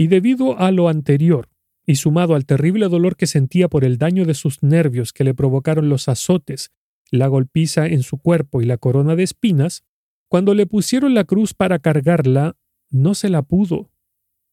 Y 0.00 0.06
debido 0.06 0.58
a 0.58 0.70
lo 0.70 0.88
anterior, 0.88 1.50
y 1.84 1.96
sumado 1.96 2.34
al 2.34 2.46
terrible 2.46 2.88
dolor 2.88 3.16
que 3.16 3.26
sentía 3.26 3.68
por 3.68 3.84
el 3.84 3.98
daño 3.98 4.24
de 4.24 4.32
sus 4.32 4.62
nervios 4.62 5.12
que 5.12 5.24
le 5.24 5.34
provocaron 5.34 5.90
los 5.90 6.08
azotes, 6.08 6.70
la 7.10 7.26
golpiza 7.26 7.84
en 7.86 8.02
su 8.02 8.16
cuerpo 8.16 8.62
y 8.62 8.64
la 8.64 8.78
corona 8.78 9.14
de 9.14 9.24
espinas, 9.24 9.84
cuando 10.26 10.54
le 10.54 10.64
pusieron 10.64 11.12
la 11.12 11.24
cruz 11.24 11.52
para 11.52 11.80
cargarla, 11.80 12.56
no 12.88 13.12
se 13.14 13.28
la 13.28 13.42
pudo, 13.42 13.90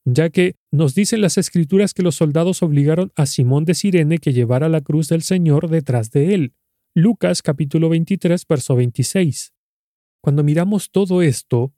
ya 0.04 0.30
que 0.32 0.58
nos 0.70 0.96
dicen 0.96 1.22
las 1.22 1.38
escrituras 1.38 1.94
que 1.94 2.04
los 2.04 2.16
soldados 2.16 2.62
obligaron 2.62 3.14
a 3.16 3.26
Simón 3.26 3.64
de 3.64 3.74
Sirene 3.74 4.18
que 4.18 4.34
llevara 4.34 4.68
la 4.68 4.82
cruz 4.82 5.08
del 5.08 5.22
Señor 5.22 5.70
detrás 5.70 6.12
de 6.12 6.34
él. 6.34 6.56
Lucas 6.94 7.42
capítulo 7.42 7.88
23, 7.88 8.46
verso 8.50 8.76
26. 8.76 9.54
Cuando 10.20 10.44
miramos 10.44 10.92
todo 10.92 11.22
esto, 11.22 11.74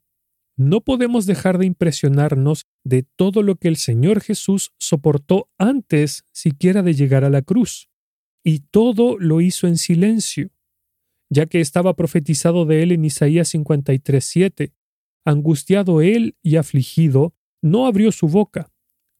no 0.60 0.82
podemos 0.82 1.24
dejar 1.24 1.56
de 1.56 1.64
impresionarnos 1.64 2.66
de 2.84 3.02
todo 3.02 3.42
lo 3.42 3.56
que 3.56 3.68
el 3.68 3.76
Señor 3.76 4.20
Jesús 4.20 4.74
soportó 4.76 5.48
antes 5.56 6.24
siquiera 6.32 6.82
de 6.82 6.92
llegar 6.92 7.24
a 7.24 7.30
la 7.30 7.40
cruz. 7.40 7.88
Y 8.44 8.58
todo 8.70 9.16
lo 9.18 9.40
hizo 9.40 9.68
en 9.68 9.78
silencio, 9.78 10.50
ya 11.30 11.46
que 11.46 11.62
estaba 11.62 11.96
profetizado 11.96 12.66
de 12.66 12.82
él 12.82 12.92
en 12.92 13.06
Isaías 13.06 13.48
53:7. 13.54 14.74
Angustiado 15.24 16.02
él 16.02 16.36
y 16.42 16.56
afligido, 16.56 17.34
no 17.62 17.86
abrió 17.86 18.12
su 18.12 18.28
boca. 18.28 18.70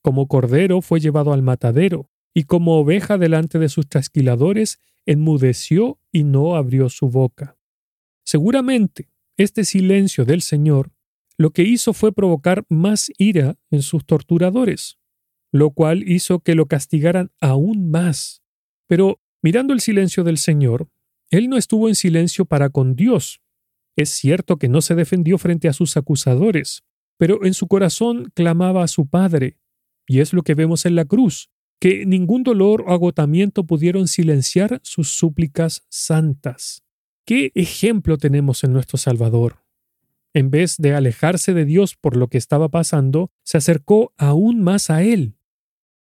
Como 0.02 0.28
cordero 0.28 0.82
fue 0.82 1.00
llevado 1.00 1.32
al 1.32 1.40
matadero, 1.40 2.10
y 2.34 2.44
como 2.44 2.78
oveja 2.78 3.16
delante 3.16 3.58
de 3.58 3.70
sus 3.70 3.88
trasquiladores, 3.88 4.78
enmudeció 5.06 5.98
y 6.12 6.24
no 6.24 6.56
abrió 6.56 6.90
su 6.90 7.08
boca. 7.08 7.56
Seguramente, 8.26 9.08
este 9.38 9.64
silencio 9.64 10.26
del 10.26 10.42
Señor 10.42 10.92
lo 11.40 11.52
que 11.52 11.62
hizo 11.62 11.94
fue 11.94 12.12
provocar 12.12 12.66
más 12.68 13.10
ira 13.16 13.56
en 13.70 13.80
sus 13.80 14.04
torturadores, 14.04 14.98
lo 15.50 15.70
cual 15.70 16.06
hizo 16.06 16.40
que 16.40 16.54
lo 16.54 16.66
castigaran 16.66 17.30
aún 17.40 17.90
más. 17.90 18.42
Pero, 18.86 19.22
mirando 19.42 19.72
el 19.72 19.80
silencio 19.80 20.22
del 20.22 20.36
Señor, 20.36 20.90
él 21.30 21.48
no 21.48 21.56
estuvo 21.56 21.88
en 21.88 21.94
silencio 21.94 22.44
para 22.44 22.68
con 22.68 22.94
Dios. 22.94 23.40
Es 23.96 24.10
cierto 24.10 24.58
que 24.58 24.68
no 24.68 24.82
se 24.82 24.94
defendió 24.94 25.38
frente 25.38 25.66
a 25.66 25.72
sus 25.72 25.96
acusadores, 25.96 26.84
pero 27.16 27.42
en 27.46 27.54
su 27.54 27.68
corazón 27.68 28.30
clamaba 28.34 28.84
a 28.84 28.88
su 28.88 29.08
Padre, 29.08 29.56
y 30.06 30.20
es 30.20 30.34
lo 30.34 30.42
que 30.42 30.54
vemos 30.54 30.84
en 30.84 30.94
la 30.94 31.06
cruz, 31.06 31.48
que 31.80 32.04
ningún 32.04 32.42
dolor 32.42 32.84
o 32.86 32.92
agotamiento 32.92 33.64
pudieron 33.64 34.08
silenciar 34.08 34.78
sus 34.82 35.12
súplicas 35.12 35.86
santas. 35.88 36.84
¿Qué 37.24 37.50
ejemplo 37.54 38.18
tenemos 38.18 38.62
en 38.62 38.74
nuestro 38.74 38.98
Salvador? 38.98 39.69
En 40.34 40.50
vez 40.50 40.76
de 40.78 40.94
alejarse 40.94 41.54
de 41.54 41.64
Dios 41.64 41.96
por 41.96 42.16
lo 42.16 42.28
que 42.28 42.38
estaba 42.38 42.68
pasando, 42.68 43.30
se 43.44 43.58
acercó 43.58 44.12
aún 44.16 44.62
más 44.62 44.90
a 44.90 45.02
Él. 45.02 45.36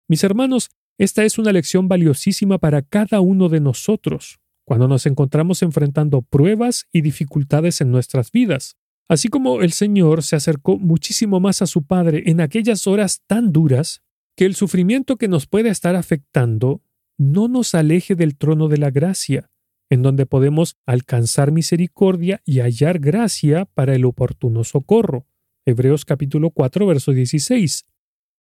Mis 0.07 0.23
hermanos, 0.23 0.69
esta 0.97 1.23
es 1.23 1.37
una 1.37 1.51
lección 1.51 1.87
valiosísima 1.87 2.57
para 2.57 2.81
cada 2.81 3.21
uno 3.21 3.49
de 3.49 3.59
nosotros 3.59 4.39
cuando 4.67 4.89
nos 4.89 5.05
encontramos 5.05 5.61
enfrentando 5.61 6.21
pruebas 6.23 6.87
y 6.91 6.99
dificultades 6.99 7.79
en 7.79 7.89
nuestras 7.89 8.33
vidas. 8.33 8.75
Así 9.07 9.29
como 9.29 9.61
el 9.61 9.71
Señor 9.71 10.23
se 10.23 10.35
acercó 10.35 10.77
muchísimo 10.77 11.39
más 11.39 11.61
a 11.61 11.67
su 11.67 11.83
Padre 11.83 12.23
en 12.25 12.41
aquellas 12.41 12.85
horas 12.85 13.21
tan 13.27 13.53
duras, 13.53 14.01
que 14.35 14.43
el 14.43 14.55
sufrimiento 14.55 15.15
que 15.15 15.29
nos 15.29 15.47
puede 15.47 15.69
estar 15.69 15.95
afectando 15.95 16.81
no 17.17 17.47
nos 17.47 17.75
aleje 17.75 18.15
del 18.15 18.35
trono 18.35 18.67
de 18.67 18.77
la 18.77 18.91
gracia, 18.91 19.49
en 19.89 20.01
donde 20.01 20.25
podemos 20.25 20.77
alcanzar 20.85 21.51
misericordia 21.51 22.41
y 22.45 22.59
hallar 22.59 22.99
gracia 22.99 23.65
para 23.65 23.95
el 23.95 24.05
oportuno 24.05 24.63
socorro. 24.63 25.25
Hebreos 25.65 26.05
capítulo 26.05 26.51
4, 26.51 26.85
verso 26.85 27.11
16. 27.11 27.85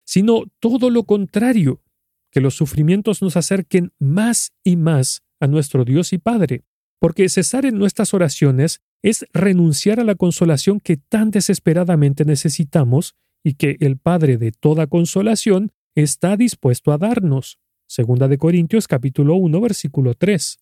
Sino 0.04 0.44
todo 0.60 0.90
lo 0.90 1.04
contrario, 1.04 1.82
que 2.30 2.40
los 2.40 2.54
sufrimientos 2.54 3.22
nos 3.22 3.36
acerquen 3.36 3.92
más 3.98 4.52
y 4.64 4.76
más 4.76 5.22
a 5.40 5.46
nuestro 5.46 5.84
Dios 5.84 6.12
y 6.12 6.18
Padre, 6.18 6.64
porque 6.98 7.28
cesar 7.28 7.66
en 7.66 7.78
nuestras 7.78 8.14
oraciones 8.14 8.80
es 9.02 9.26
renunciar 9.32 10.00
a 10.00 10.04
la 10.04 10.14
consolación 10.14 10.80
que 10.80 10.96
tan 10.96 11.30
desesperadamente 11.30 12.24
necesitamos 12.24 13.14
y 13.44 13.54
que 13.54 13.76
el 13.80 13.98
Padre 13.98 14.38
de 14.38 14.52
toda 14.52 14.86
consolación 14.86 15.72
está 15.94 16.36
dispuesto 16.36 16.92
a 16.92 16.98
darnos. 16.98 17.58
Segunda 17.88 18.26
de 18.26 18.38
Corintios 18.38 18.88
capítulo 18.88 19.36
1 19.36 19.60
versículo 19.60 20.14
3. 20.14 20.58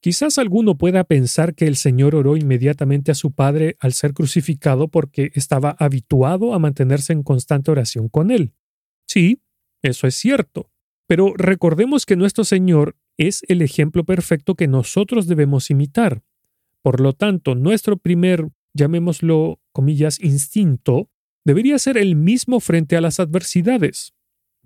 Quizás 0.00 0.38
alguno 0.38 0.76
pueda 0.76 1.04
pensar 1.04 1.54
que 1.54 1.66
el 1.66 1.76
Señor 1.76 2.14
oró 2.14 2.36
inmediatamente 2.36 3.10
a 3.10 3.14
su 3.14 3.32
Padre 3.32 3.76
al 3.80 3.92
ser 3.92 4.12
crucificado 4.12 4.88
porque 4.88 5.32
estaba 5.34 5.74
habituado 5.78 6.54
a 6.54 6.58
mantenerse 6.58 7.12
en 7.12 7.22
constante 7.22 7.70
oración 7.70 8.08
con 8.08 8.30
Él. 8.30 8.52
Sí, 9.06 9.42
eso 9.82 10.06
es 10.06 10.14
cierto, 10.14 10.70
pero 11.06 11.32
recordemos 11.36 12.06
que 12.06 12.16
nuestro 12.16 12.44
Señor 12.44 12.96
es 13.16 13.42
el 13.48 13.62
ejemplo 13.62 14.04
perfecto 14.04 14.54
que 14.54 14.68
nosotros 14.68 15.26
debemos 15.26 15.70
imitar. 15.70 16.22
Por 16.82 17.00
lo 17.00 17.12
tanto, 17.12 17.54
nuestro 17.54 17.96
primer, 17.96 18.48
llamémoslo, 18.74 19.60
comillas, 19.72 20.20
instinto, 20.20 21.10
debería 21.44 21.78
ser 21.78 21.96
el 21.96 22.16
mismo 22.16 22.60
frente 22.60 22.96
a 22.96 23.00
las 23.00 23.20
adversidades. 23.20 24.14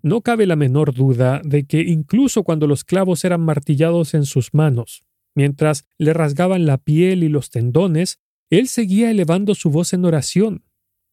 No 0.02 0.22
cabe 0.22 0.46
la 0.46 0.56
menor 0.56 0.94
duda 0.94 1.42
de 1.44 1.64
que 1.64 1.80
incluso 1.80 2.42
cuando 2.42 2.66
los 2.66 2.84
clavos 2.84 3.24
eran 3.24 3.42
martillados 3.42 4.14
en 4.14 4.24
sus 4.24 4.54
manos, 4.54 5.04
mientras 5.34 5.84
le 5.98 6.12
rasgaban 6.12 6.66
la 6.66 6.78
piel 6.78 7.22
y 7.22 7.28
los 7.28 7.50
tendones, 7.50 8.20
él 8.50 8.68
seguía 8.68 9.10
elevando 9.10 9.54
su 9.54 9.70
voz 9.70 9.92
en 9.92 10.04
oración, 10.04 10.64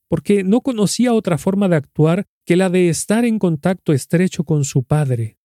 porque 0.09 0.43
no 0.43 0.61
conocía 0.61 1.13
otra 1.13 1.37
forma 1.37 1.69
de 1.69 1.75
actuar 1.75 2.25
que 2.45 2.55
la 2.55 2.69
de 2.69 2.89
estar 2.89 3.25
en 3.25 3.39
contacto 3.39 3.93
estrecho 3.93 4.43
con 4.43 4.65
su 4.65 4.83
Padre. 4.83 5.37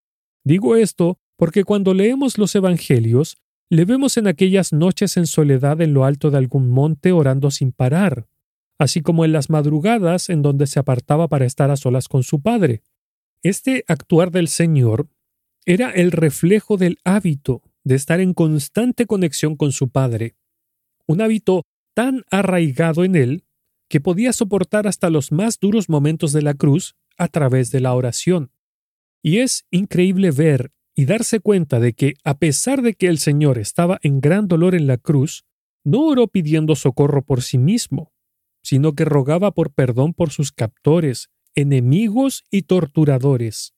Digo 0.45 0.76
esto 0.76 1.19
porque 1.37 1.64
cuando 1.64 1.95
leemos 1.95 2.38
los 2.38 2.55
Evangelios, 2.55 3.38
le 3.69 3.85
vemos 3.85 4.17
en 4.17 4.26
aquellas 4.26 4.73
noches 4.73 5.17
en 5.17 5.26
soledad 5.26 5.81
en 5.81 5.95
lo 5.95 6.05
alto 6.05 6.31
de 6.31 6.38
algún 6.38 6.71
monte 6.71 7.12
orando 7.12 7.50
sin 7.50 7.73
parar, 7.73 8.29
así 8.79 9.00
como 9.00 9.25
en 9.25 9.33
las 9.33 9.50
madrugadas 9.50 10.29
en 10.29 10.43
donde 10.43 10.67
se 10.67 10.79
apartaba 10.79 11.29
para 11.29 11.47
estar 11.47 11.71
a 11.71 11.76
solas 11.76 12.09
con 12.09 12.23
su 12.23 12.41
Padre. 12.41 12.83
Este 13.43 13.85
actuar 13.88 14.31
del 14.31 14.49
Señor 14.49 15.09
era 15.64 15.91
el 15.91 16.12
reflejo 16.12 16.76
del 16.76 16.99
hábito 17.05 17.62
de 17.85 17.95
estar 17.95 18.21
en 18.21 18.35
constante 18.35 19.07
conexión 19.07 19.57
con 19.57 19.73
su 19.73 19.91
Padre, 19.91 20.37
un 21.07 21.21
hábito 21.21 21.65
tan 21.95 22.25
arraigado 22.31 23.05
en 23.05 23.17
él 23.17 23.45
que 23.89 24.01
podía 24.01 24.33
soportar 24.33 24.87
hasta 24.87 25.11
los 25.11 25.33
más 25.33 25.59
duros 25.61 25.89
momentos 25.89 26.33
de 26.33 26.43
la 26.43 26.55
cruz 26.55 26.97
a 27.19 27.29
través 27.29 27.71
de 27.71 27.81
la 27.81 27.95
oración. 27.95 28.51
Y 29.23 29.39
es 29.39 29.67
increíble 29.71 30.31
ver 30.31 30.73
y 30.95 31.05
darse 31.05 31.41
cuenta 31.41 31.81
de 31.81 31.93
que, 31.93 32.15
a 32.25 32.39
pesar 32.39 32.83
de 32.83 32.95
que 32.95 33.07
el 33.07 33.19
Señor 33.19 33.59
estaba 33.59 33.99
en 34.03 34.21
gran 34.21 34.49
dolor 34.49 34.75
en 34.75 34.87
la 34.87 34.97
cruz, 34.97 35.45
no 35.85 36.07
oró 36.07 36.29
pidiendo 36.29 36.75
socorro 36.77 37.23
por 37.23 37.43
sí 37.43 37.59
mismo, 37.59 38.12
sino 38.62 38.95
que 38.95 39.05
rogaba 39.05 39.53
por 39.53 39.73
perdón 39.73 40.15
por 40.15 40.31
sus 40.31 40.53
captores, 40.53 41.31
enemigos 41.55 42.45
y 42.51 42.62
torturadores. 42.62 43.75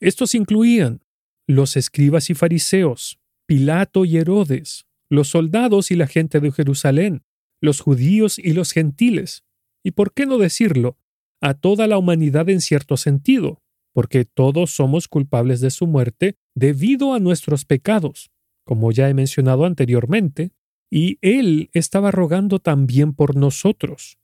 Estos 0.00 0.34
incluían 0.34 1.02
los 1.46 1.76
escribas 1.76 2.30
y 2.30 2.34
fariseos, 2.34 3.18
Pilato 3.46 4.04
y 4.04 4.16
Herodes, 4.16 4.86
los 5.08 5.28
soldados 5.28 5.90
y 5.90 5.96
la 5.96 6.06
gente 6.06 6.40
de 6.40 6.50
Jerusalén, 6.50 7.24
los 7.60 7.80
judíos 7.80 8.38
y 8.38 8.52
los 8.52 8.72
gentiles, 8.72 9.44
y 9.82 9.92
por 9.92 10.12
qué 10.12 10.26
no 10.26 10.38
decirlo, 10.38 10.98
a 11.40 11.54
toda 11.54 11.86
la 11.86 11.98
humanidad 11.98 12.48
en 12.48 12.60
cierto 12.60 12.96
sentido, 12.96 13.62
porque 13.92 14.24
todos 14.24 14.74
somos 14.74 15.08
culpables 15.08 15.60
de 15.60 15.70
su 15.70 15.86
muerte 15.86 16.36
debido 16.54 17.14
a 17.14 17.20
nuestros 17.20 17.64
pecados, 17.64 18.30
como 18.64 18.92
ya 18.92 19.08
he 19.08 19.14
mencionado 19.14 19.66
anteriormente, 19.66 20.52
y 20.90 21.18
Él 21.20 21.70
estaba 21.72 22.10
rogando 22.10 22.58
también 22.60 23.12
por 23.12 23.36
nosotros. 23.36 24.18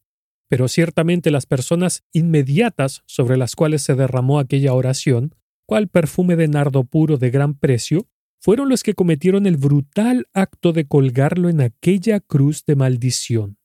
Pero 0.48 0.66
ciertamente 0.66 1.30
las 1.30 1.46
personas 1.46 2.04
inmediatas 2.12 3.02
sobre 3.06 3.37
las 3.37 3.54
cuales 3.54 3.83
se 3.83 3.94
derramó 3.94 4.38
aquella 4.38 4.72
oración 4.72 5.35
cual 5.70 5.87
perfume 5.87 6.35
de 6.35 6.48
nardo 6.48 6.83
puro 6.83 7.16
de 7.16 7.30
gran 7.30 7.54
precio, 7.54 8.09
fueron 8.40 8.68
los 8.68 8.83
que 8.83 8.94
cometieron 8.94 9.46
el 9.46 9.56
brutal 9.56 10.26
acto 10.33 10.72
de 10.72 10.88
colgarlo 10.88 11.48
en 11.48 11.61
aquella 11.61 12.18
cruz 12.18 12.64
de 12.64 12.74
maldición. 12.74 13.56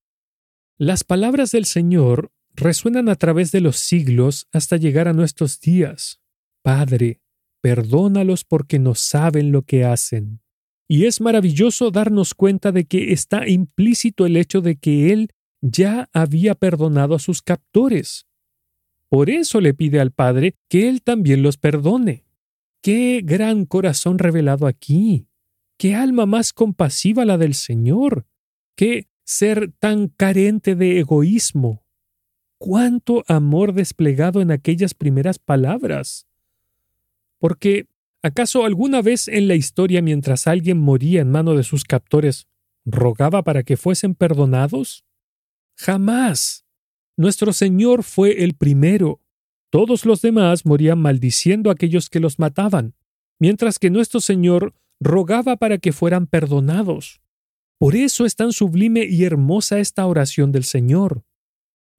Las 0.77 1.03
palabras 1.03 1.49
del 1.49 1.65
Señor 1.65 2.31
resuenan 2.53 3.09
a 3.09 3.15
través 3.15 3.51
de 3.51 3.59
los 3.59 3.77
siglos 3.77 4.47
hasta 4.53 4.77
llegar 4.77 5.07
a 5.07 5.13
nuestros 5.13 5.59
días. 5.59 6.21
Padre, 6.61 7.21
perdónalos 7.63 8.43
porque 8.43 8.77
no 8.77 8.93
saben 8.93 9.51
lo 9.51 9.63
que 9.63 9.83
hacen. 9.83 10.41
Y 10.87 11.05
es 11.05 11.21
maravilloso 11.21 11.89
darnos 11.89 12.35
cuenta 12.35 12.71
de 12.71 12.85
que 12.85 13.13
está 13.13 13.47
implícito 13.47 14.27
el 14.27 14.37
hecho 14.37 14.61
de 14.61 14.75
que 14.75 15.11
Él 15.11 15.31
ya 15.59 16.07
había 16.13 16.53
perdonado 16.53 17.15
a 17.15 17.19
sus 17.19 17.41
captores. 17.41 18.27
Por 19.15 19.29
eso 19.29 19.61
le 19.61 19.73
pide 19.73 20.01
al 20.01 20.11
Padre 20.11 20.57
que 20.67 20.89
Él 20.89 21.01
también 21.01 21.41
los 21.41 21.55
perdone. 21.55 22.25
¡Qué 22.81 23.21
gran 23.23 23.63
corazón 23.65 24.19
revelado 24.19 24.67
aquí! 24.67 25.29
¡Qué 25.77 25.95
alma 25.95 26.25
más 26.25 26.51
compasiva 26.51 27.23
la 27.23 27.37
del 27.37 27.53
Señor! 27.53 28.27
¡Qué 28.75 29.07
ser 29.23 29.71
tan 29.79 30.09
carente 30.09 30.75
de 30.75 30.99
egoísmo! 30.99 31.85
¡Cuánto 32.57 33.23
amor 33.29 33.71
desplegado 33.71 34.41
en 34.41 34.51
aquellas 34.51 34.93
primeras 34.93 35.39
palabras! 35.39 36.27
Porque, 37.37 37.87
¿acaso 38.21 38.65
alguna 38.65 39.01
vez 39.01 39.29
en 39.29 39.47
la 39.47 39.55
historia 39.55 40.01
mientras 40.01 40.45
alguien 40.45 40.77
moría 40.77 41.21
en 41.21 41.31
mano 41.31 41.55
de 41.55 41.63
sus 41.63 41.85
captores, 41.85 42.49
rogaba 42.83 43.43
para 43.43 43.63
que 43.63 43.77
fuesen 43.77 44.13
perdonados? 44.13 45.05
Jamás. 45.77 46.64
Nuestro 47.17 47.53
Señor 47.53 48.03
fue 48.03 48.43
el 48.43 48.55
primero. 48.55 49.21
Todos 49.69 50.05
los 50.05 50.21
demás 50.21 50.65
morían 50.65 50.99
maldiciendo 50.99 51.69
a 51.69 51.73
aquellos 51.73 52.09
que 52.09 52.19
los 52.19 52.39
mataban, 52.39 52.95
mientras 53.39 53.79
que 53.79 53.89
nuestro 53.89 54.19
Señor 54.19 54.73
rogaba 54.99 55.57
para 55.57 55.77
que 55.77 55.93
fueran 55.93 56.27
perdonados. 56.27 57.21
Por 57.77 57.95
eso 57.95 58.25
es 58.25 58.35
tan 58.35 58.53
sublime 58.53 59.05
y 59.05 59.23
hermosa 59.23 59.79
esta 59.79 60.05
oración 60.05 60.51
del 60.51 60.63
Señor. 60.63 61.23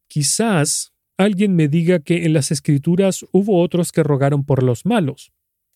Quizás 0.09 0.93
alguien 1.19 1.55
me 1.55 1.69
diga 1.69 2.01
que 2.01 2.25
en 2.25 2.33
las 2.33 2.51
Escrituras 2.51 3.25
hubo 3.33 3.61
otros 3.61 3.93
que 3.93 4.03
rogaron 4.03 4.45
por 4.45 4.63
los 4.63 4.87
malos. 4.87 5.33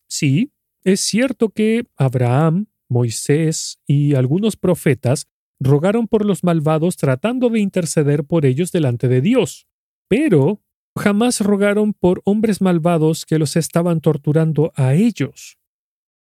Sí, 0.09 0.53
es 0.85 1.01
cierto 1.01 1.51
que 1.51 1.87
Abraham, 1.97 2.67
Moisés 2.89 3.79
y 3.87 4.15
algunos 4.15 4.57
profetas 4.57 5.29
rogaron 5.61 6.09
por 6.09 6.25
los 6.25 6.43
malvados 6.43 6.97
tratando 6.97 7.51
de 7.51 7.61
interceder 7.61 8.25
por 8.25 8.47
ellos 8.47 8.73
delante 8.73 9.09
de 9.09 9.21
Dios, 9.21 9.67
pero 10.09 10.63
jamás 10.97 11.41
rogaron 11.41 11.93
por 11.93 12.23
hombres 12.25 12.61
malvados 12.61 13.27
que 13.27 13.39
los 13.39 13.57
estaban 13.57 14.01
torturando 14.01 14.73
a 14.75 14.95
ellos. 14.95 15.59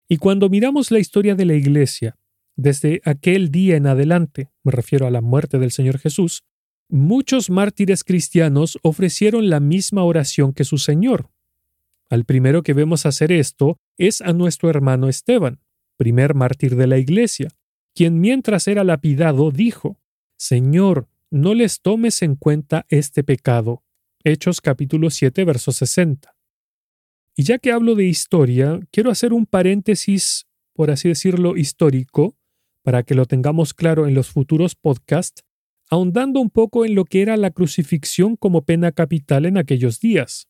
Y 0.08 0.16
cuando 0.16 0.48
miramos 0.48 0.90
la 0.90 0.98
historia 0.98 1.34
de 1.34 1.44
la 1.44 1.54
Iglesia, 1.54 2.16
desde 2.56 3.00
aquel 3.04 3.50
día 3.50 3.76
en 3.76 3.86
adelante, 3.86 4.50
me 4.64 4.72
refiero 4.72 5.06
a 5.06 5.10
la 5.10 5.20
muerte 5.20 5.58
del 5.58 5.70
Señor 5.70 5.98
Jesús, 5.98 6.42
muchos 6.88 7.50
mártires 7.50 8.02
cristianos 8.02 8.78
ofrecieron 8.82 9.48
la 9.48 9.60
misma 9.60 10.02
oración 10.02 10.52
que 10.52 10.64
su 10.64 10.78
Señor. 10.78 11.30
Al 12.10 12.24
primero 12.24 12.62
que 12.62 12.72
vemos 12.72 13.06
hacer 13.06 13.30
esto 13.30 13.78
es 13.98 14.20
a 14.22 14.32
nuestro 14.32 14.70
hermano 14.70 15.08
Esteban, 15.08 15.60
primer 15.96 16.34
mártir 16.34 16.74
de 16.76 16.86
la 16.86 16.98
Iglesia, 16.98 17.48
quien 17.98 18.20
mientras 18.20 18.68
era 18.68 18.84
lapidado 18.84 19.50
dijo, 19.50 19.98
Señor, 20.36 21.08
no 21.32 21.52
les 21.52 21.80
tomes 21.80 22.22
en 22.22 22.36
cuenta 22.36 22.86
este 22.90 23.24
pecado. 23.24 23.82
Hechos 24.22 24.60
capítulo 24.60 25.10
7, 25.10 25.44
verso 25.44 25.72
60. 25.72 26.36
Y 27.34 27.42
ya 27.42 27.58
que 27.58 27.72
hablo 27.72 27.96
de 27.96 28.04
historia, 28.04 28.78
quiero 28.92 29.10
hacer 29.10 29.32
un 29.32 29.46
paréntesis, 29.46 30.46
por 30.74 30.92
así 30.92 31.08
decirlo, 31.08 31.56
histórico, 31.56 32.36
para 32.84 33.02
que 33.02 33.16
lo 33.16 33.26
tengamos 33.26 33.74
claro 33.74 34.06
en 34.06 34.14
los 34.14 34.28
futuros 34.28 34.76
podcasts, 34.76 35.42
ahondando 35.90 36.38
un 36.38 36.50
poco 36.50 36.84
en 36.84 36.94
lo 36.94 37.04
que 37.04 37.20
era 37.20 37.36
la 37.36 37.50
crucifixión 37.50 38.36
como 38.36 38.64
pena 38.64 38.92
capital 38.92 39.44
en 39.44 39.58
aquellos 39.58 39.98
días. 39.98 40.46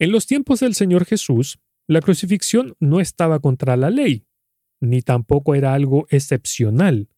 En 0.00 0.10
los 0.10 0.26
tiempos 0.26 0.58
del 0.58 0.74
Señor 0.74 1.04
Jesús, 1.04 1.60
la 1.86 2.00
crucifixión 2.00 2.74
no 2.80 3.00
estaba 3.00 3.38
contra 3.38 3.76
la 3.76 3.90
ley, 3.90 4.24
ni 4.80 5.02
tampoco 5.02 5.54
era 5.54 5.74
algo 5.74 6.06
excepcional, 6.10 7.08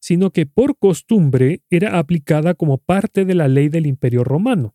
sino 0.00 0.32
que 0.32 0.46
por 0.46 0.76
costumbre 0.76 1.62
era 1.70 1.98
aplicada 1.98 2.54
como 2.54 2.78
parte 2.78 3.24
de 3.24 3.34
la 3.34 3.48
ley 3.48 3.68
del 3.68 3.86
Imperio 3.86 4.24
romano. 4.24 4.74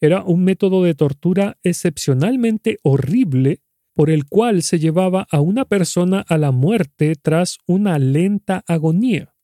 Era 0.00 0.22
un 0.22 0.44
método 0.44 0.82
de 0.82 0.94
tortura 0.94 1.58
excepcionalmente 1.62 2.78
horrible 2.82 3.60
por 3.94 4.10
el 4.10 4.26
cual 4.26 4.62
se 4.62 4.78
llevaba 4.78 5.26
a 5.30 5.40
una 5.40 5.64
persona 5.64 6.24
a 6.28 6.38
la 6.38 6.52
muerte 6.52 7.16
tras 7.20 7.58
una 7.66 7.98
lenta 7.98 8.64
agonía, 8.66 9.34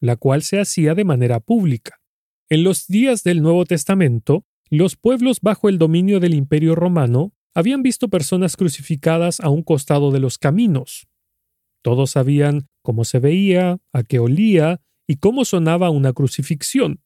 la 0.00 0.16
cual 0.16 0.42
se 0.42 0.60
hacía 0.60 0.94
de 0.94 1.04
manera 1.04 1.40
pública. 1.40 2.00
En 2.48 2.62
los 2.62 2.86
días 2.86 3.24
del 3.24 3.42
Nuevo 3.42 3.64
Testamento, 3.64 4.44
los 4.70 4.96
pueblos 4.96 5.40
bajo 5.40 5.68
el 5.68 5.78
dominio 5.78 6.20
del 6.20 6.34
Imperio 6.34 6.74
romano 6.74 7.32
habían 7.54 7.82
visto 7.82 8.08
personas 8.08 8.56
crucificadas 8.56 9.40
a 9.40 9.48
un 9.48 9.62
costado 9.62 10.10
de 10.10 10.20
los 10.20 10.38
caminos. 10.38 11.08
Todos 11.86 12.10
sabían 12.10 12.66
cómo 12.82 13.04
se 13.04 13.20
veía, 13.20 13.78
a 13.92 14.02
qué 14.02 14.18
olía 14.18 14.80
y 15.06 15.18
cómo 15.18 15.44
sonaba 15.44 15.88
una 15.88 16.12
crucifixión. 16.12 17.00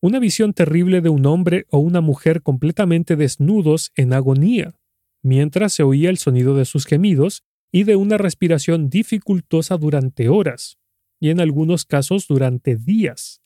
Una 0.00 0.20
visión 0.20 0.52
terrible 0.52 1.00
de 1.00 1.08
un 1.08 1.26
hombre 1.26 1.66
o 1.70 1.80
una 1.80 2.00
mujer 2.00 2.40
completamente 2.40 3.16
desnudos 3.16 3.90
en 3.96 4.12
agonía, 4.12 4.76
mientras 5.24 5.72
se 5.72 5.82
oía 5.82 6.08
el 6.08 6.18
sonido 6.18 6.54
de 6.54 6.66
sus 6.66 6.86
gemidos 6.86 7.42
y 7.72 7.82
de 7.82 7.96
una 7.96 8.16
respiración 8.16 8.88
dificultosa 8.88 9.76
durante 9.76 10.28
horas, 10.28 10.78
y 11.18 11.30
en 11.30 11.40
algunos 11.40 11.84
casos 11.84 12.28
durante 12.28 12.76
días. 12.76 13.42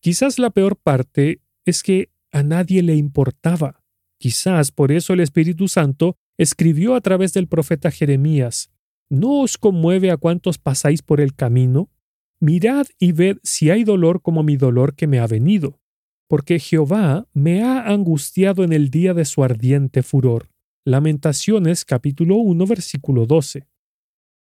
Quizás 0.00 0.40
la 0.40 0.50
peor 0.50 0.76
parte 0.76 1.40
es 1.64 1.84
que 1.84 2.10
a 2.32 2.42
nadie 2.42 2.82
le 2.82 2.96
importaba. 2.96 3.84
Quizás 4.18 4.72
por 4.72 4.90
eso 4.90 5.12
el 5.12 5.20
Espíritu 5.20 5.68
Santo 5.68 6.16
escribió 6.36 6.96
a 6.96 7.00
través 7.00 7.32
del 7.32 7.46
profeta 7.46 7.92
Jeremías, 7.92 8.72
¿No 9.12 9.40
os 9.40 9.58
conmueve 9.58 10.10
a 10.10 10.16
cuantos 10.16 10.56
pasáis 10.56 11.02
por 11.02 11.20
el 11.20 11.34
camino? 11.34 11.90
Mirad 12.40 12.86
y 12.98 13.12
ved 13.12 13.36
si 13.42 13.68
hay 13.68 13.84
dolor 13.84 14.22
como 14.22 14.42
mi 14.42 14.56
dolor 14.56 14.96
que 14.96 15.06
me 15.06 15.18
ha 15.18 15.26
venido, 15.26 15.82
porque 16.28 16.58
Jehová 16.58 17.28
me 17.34 17.62
ha 17.62 17.86
angustiado 17.88 18.64
en 18.64 18.72
el 18.72 18.88
día 18.88 19.12
de 19.12 19.26
su 19.26 19.44
ardiente 19.44 20.02
furor. 20.02 20.48
Lamentaciones 20.86 21.84
capítulo 21.84 22.36
1 22.36 22.66
versículo 22.66 23.26
12. 23.26 23.68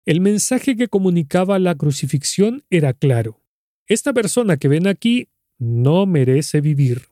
El 0.04 0.20
mensaje 0.20 0.76
que 0.76 0.88
comunicaba 0.88 1.60
la 1.60 1.76
crucifixión 1.76 2.64
era 2.68 2.94
claro. 2.94 3.40
Esta 3.86 4.12
persona 4.12 4.56
que 4.56 4.66
ven 4.66 4.88
aquí 4.88 5.28
no 5.60 6.04
merece 6.04 6.60
vivir. 6.60 7.10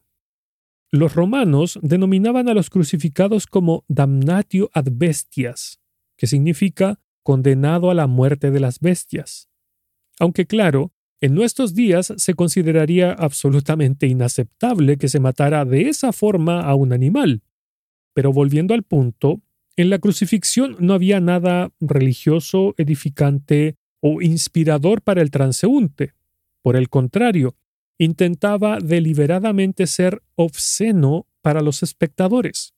Los 0.91 1.15
romanos 1.15 1.79
denominaban 1.81 2.49
a 2.49 2.55
los 2.55 2.71
crucificados 2.71 3.47
como 3.47 3.85
damnatio 3.87 4.69
ad 4.75 4.89
bestias, 4.91 5.79
que 6.17 6.27
significa 6.27 6.99
condenado 7.27 7.91
a 7.91 7.95
la 7.95 8.07
muerte 8.07 8.53
de 8.53 8.61
las 8.61 8.79
bestias. 8.79 9.51
Aunque 10.21 10.47
claro, 10.47 10.93
en 11.21 11.35
nuestros 11.35 11.75
días 11.75 12.15
se 12.17 12.35
consideraría 12.35 13.11
absolutamente 13.11 14.07
inaceptable 14.07 14.97
que 14.97 15.09
se 15.09 15.19
matara 15.19 15.65
de 15.65 15.89
esa 15.89 16.13
forma 16.13 16.61
a 16.61 16.77
un 16.77 16.93
animal. 16.93 17.43
Pero 18.15 18.33
volviendo 18.33 18.75
al 18.75 18.85
punto, 18.85 19.43
en 19.75 19.91
la 19.91 19.99
crucifixión 19.99 20.77
no 20.79 20.95
había 20.95 21.19
nada 21.19 21.73
religioso, 21.81 22.77
edificante 22.79 23.75
o 24.01 24.23
inspirador 24.23 25.03
para 25.03 25.21
el 25.21 25.33
transeúnte. 25.33 26.13
Por 26.63 26.77
el 26.77 26.89
contrario, 26.89 27.57
intentaba 27.99 28.79
deliberadamente 28.79 29.89
ser 29.89 30.23
obsceno 30.37 31.27
para 31.43 31.61
los 31.61 31.83
espectadores. 31.83 32.73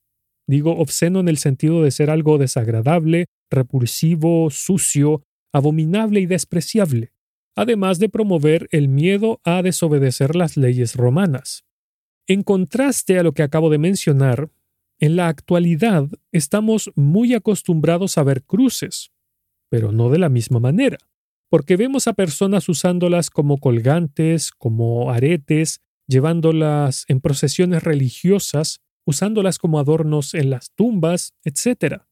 Digo 0.47 0.75
obsceno 0.79 1.19
en 1.19 1.27
el 1.27 1.37
sentido 1.37 1.83
de 1.83 1.91
ser 1.91 2.09
algo 2.09 2.39
desagradable, 2.39 3.27
repulsivo, 3.49 4.49
sucio, 4.49 5.23
abominable 5.51 6.19
y 6.19 6.25
despreciable 6.25 7.13
además 7.59 7.99
de 7.99 8.07
promover 8.07 8.69
el 8.71 8.87
miedo 8.87 9.41
a 9.43 9.61
desobedecer 9.61 10.33
las 10.33 10.55
leyes 10.55 10.95
romanas. 10.95 11.65
En 12.25 12.41
contraste 12.41 13.19
a 13.19 13.23
lo 13.23 13.33
que 13.33 13.43
acabo 13.43 13.69
de 13.69 13.77
mencionar, 13.77 14.49
en 14.97 15.17
la 15.17 15.27
actualidad 15.27 16.07
estamos 16.31 16.89
muy 16.95 17.33
acostumbrados 17.33 18.17
a 18.17 18.23
ver 18.23 18.43
cruces, 18.43 19.11
pero 19.67 19.91
no 19.91 20.09
de 20.09 20.19
la 20.19 20.29
misma 20.29 20.61
manera, 20.61 20.99
porque 21.49 21.75
vemos 21.75 22.07
a 22.07 22.13
personas 22.13 22.69
usándolas 22.69 23.29
como 23.29 23.57
colgantes, 23.57 24.51
como 24.51 25.11
aretes, 25.11 25.81
llevándolas 26.07 27.03
en 27.09 27.19
procesiones 27.19 27.83
religiosas, 27.83 28.79
usándolas 29.05 29.57
como 29.57 29.79
adornos 29.79 30.33
en 30.33 30.49
las 30.49 30.71
tumbas, 30.75 31.33
etc. 31.43 32.03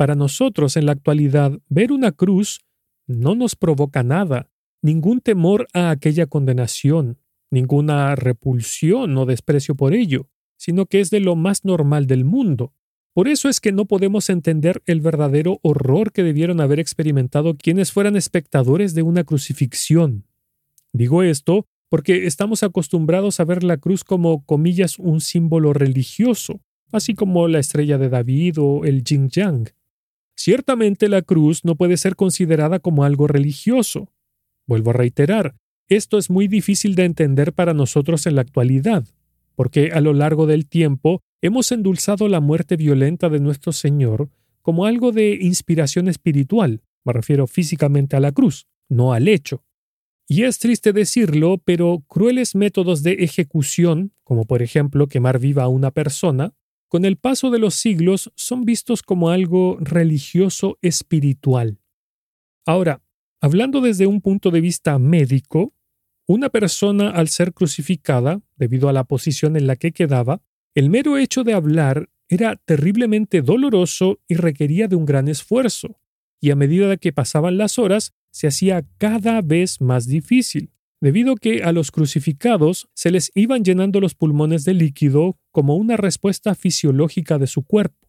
Para 0.00 0.14
nosotros 0.14 0.78
en 0.78 0.86
la 0.86 0.92
actualidad, 0.92 1.60
ver 1.68 1.92
una 1.92 2.10
cruz 2.12 2.62
no 3.06 3.34
nos 3.34 3.54
provoca 3.54 4.02
nada, 4.02 4.50
ningún 4.80 5.20
temor 5.20 5.68
a 5.74 5.90
aquella 5.90 6.24
condenación, 6.24 7.18
ninguna 7.50 8.16
repulsión 8.16 9.14
o 9.18 9.26
desprecio 9.26 9.74
por 9.74 9.92
ello, 9.92 10.30
sino 10.56 10.86
que 10.86 11.00
es 11.00 11.10
de 11.10 11.20
lo 11.20 11.36
más 11.36 11.66
normal 11.66 12.06
del 12.06 12.24
mundo. 12.24 12.72
Por 13.12 13.28
eso 13.28 13.50
es 13.50 13.60
que 13.60 13.72
no 13.72 13.84
podemos 13.84 14.30
entender 14.30 14.82
el 14.86 15.02
verdadero 15.02 15.60
horror 15.60 16.12
que 16.12 16.22
debieron 16.22 16.62
haber 16.62 16.80
experimentado 16.80 17.58
quienes 17.58 17.92
fueran 17.92 18.16
espectadores 18.16 18.94
de 18.94 19.02
una 19.02 19.24
crucifixión. 19.24 20.24
Digo 20.94 21.22
esto 21.22 21.66
porque 21.90 22.26
estamos 22.26 22.62
acostumbrados 22.62 23.38
a 23.38 23.44
ver 23.44 23.62
la 23.62 23.76
cruz 23.76 24.02
como, 24.04 24.46
comillas, 24.46 24.98
un 24.98 25.20
símbolo 25.20 25.74
religioso, 25.74 26.62
así 26.90 27.12
como 27.12 27.48
la 27.48 27.58
estrella 27.58 27.98
de 27.98 28.08
David 28.08 28.54
o 28.60 28.86
el 28.86 29.04
yin 29.04 29.28
yang. 29.28 29.68
Ciertamente 30.42 31.10
la 31.10 31.20
cruz 31.20 31.66
no 31.66 31.74
puede 31.74 31.98
ser 31.98 32.16
considerada 32.16 32.78
como 32.78 33.04
algo 33.04 33.26
religioso, 33.26 34.08
Vuelvo 34.66 34.88
a 34.90 34.94
reiterar, 34.94 35.56
esto 35.86 36.16
es 36.16 36.30
muy 36.30 36.48
difícil 36.48 36.94
de 36.94 37.04
entender 37.04 37.52
para 37.52 37.74
nosotros 37.74 38.24
en 38.24 38.36
la 38.36 38.40
actualidad, 38.40 39.04
porque 39.54 39.90
a 39.92 40.00
lo 40.00 40.14
largo 40.14 40.46
del 40.46 40.66
tiempo 40.66 41.20
hemos 41.42 41.72
endulzado 41.72 42.26
la 42.26 42.40
muerte 42.40 42.76
violenta 42.76 43.28
de 43.28 43.38
nuestro 43.38 43.72
Señor 43.72 44.30
como 44.62 44.86
algo 44.86 45.12
de 45.12 45.34
inspiración 45.42 46.08
espiritual, 46.08 46.80
me 47.04 47.12
refiero 47.12 47.46
físicamente 47.46 48.16
a 48.16 48.20
la 48.20 48.32
cruz, 48.32 48.66
no 48.88 49.12
al 49.12 49.28
hecho. 49.28 49.62
Y 50.26 50.44
es 50.44 50.58
triste 50.58 50.94
decirlo, 50.94 51.58
pero 51.62 52.02
crueles 52.06 52.54
métodos 52.54 53.02
de 53.02 53.12
ejecución, 53.24 54.14
como 54.24 54.46
por 54.46 54.62
ejemplo 54.62 55.06
quemar 55.06 55.38
viva 55.38 55.64
a 55.64 55.68
una 55.68 55.90
persona, 55.90 56.54
con 56.90 57.06
el 57.06 57.16
paso 57.16 57.50
de 57.50 57.58
los 57.58 57.76
siglos 57.76 58.30
son 58.34 58.66
vistos 58.66 59.02
como 59.02 59.30
algo 59.30 59.78
religioso 59.80 60.76
espiritual. 60.82 61.78
Ahora, 62.66 63.00
Hablando 63.42 63.80
desde 63.80 64.06
un 64.06 64.20
punto 64.20 64.50
de 64.50 64.60
vista 64.60 64.98
médico, 64.98 65.74
una 66.26 66.50
persona 66.50 67.10
al 67.10 67.28
ser 67.28 67.54
crucificada, 67.54 68.42
debido 68.56 68.90
a 68.90 68.92
la 68.92 69.04
posición 69.04 69.56
en 69.56 69.66
la 69.66 69.76
que 69.76 69.92
quedaba, 69.92 70.42
el 70.74 70.90
mero 70.90 71.16
hecho 71.16 71.42
de 71.42 71.54
hablar 71.54 72.10
era 72.28 72.56
terriblemente 72.56 73.40
doloroso 73.40 74.20
y 74.28 74.34
requería 74.34 74.88
de 74.88 74.96
un 74.96 75.06
gran 75.06 75.26
esfuerzo, 75.26 75.98
y 76.38 76.50
a 76.50 76.56
medida 76.56 76.98
que 76.98 77.14
pasaban 77.14 77.56
las 77.56 77.78
horas 77.78 78.12
se 78.30 78.46
hacía 78.46 78.84
cada 78.98 79.40
vez 79.40 79.80
más 79.80 80.06
difícil, 80.06 80.70
debido 81.00 81.32
a 81.32 81.36
que 81.36 81.62
a 81.62 81.72
los 81.72 81.90
crucificados 81.90 82.88
se 82.94 83.10
les 83.10 83.30
iban 83.34 83.64
llenando 83.64 84.00
los 84.00 84.14
pulmones 84.14 84.64
de 84.64 84.74
líquido 84.74 85.38
como 85.50 85.76
una 85.76 85.96
respuesta 85.96 86.54
fisiológica 86.54 87.38
de 87.38 87.46
su 87.46 87.62
cuerpo. 87.62 88.08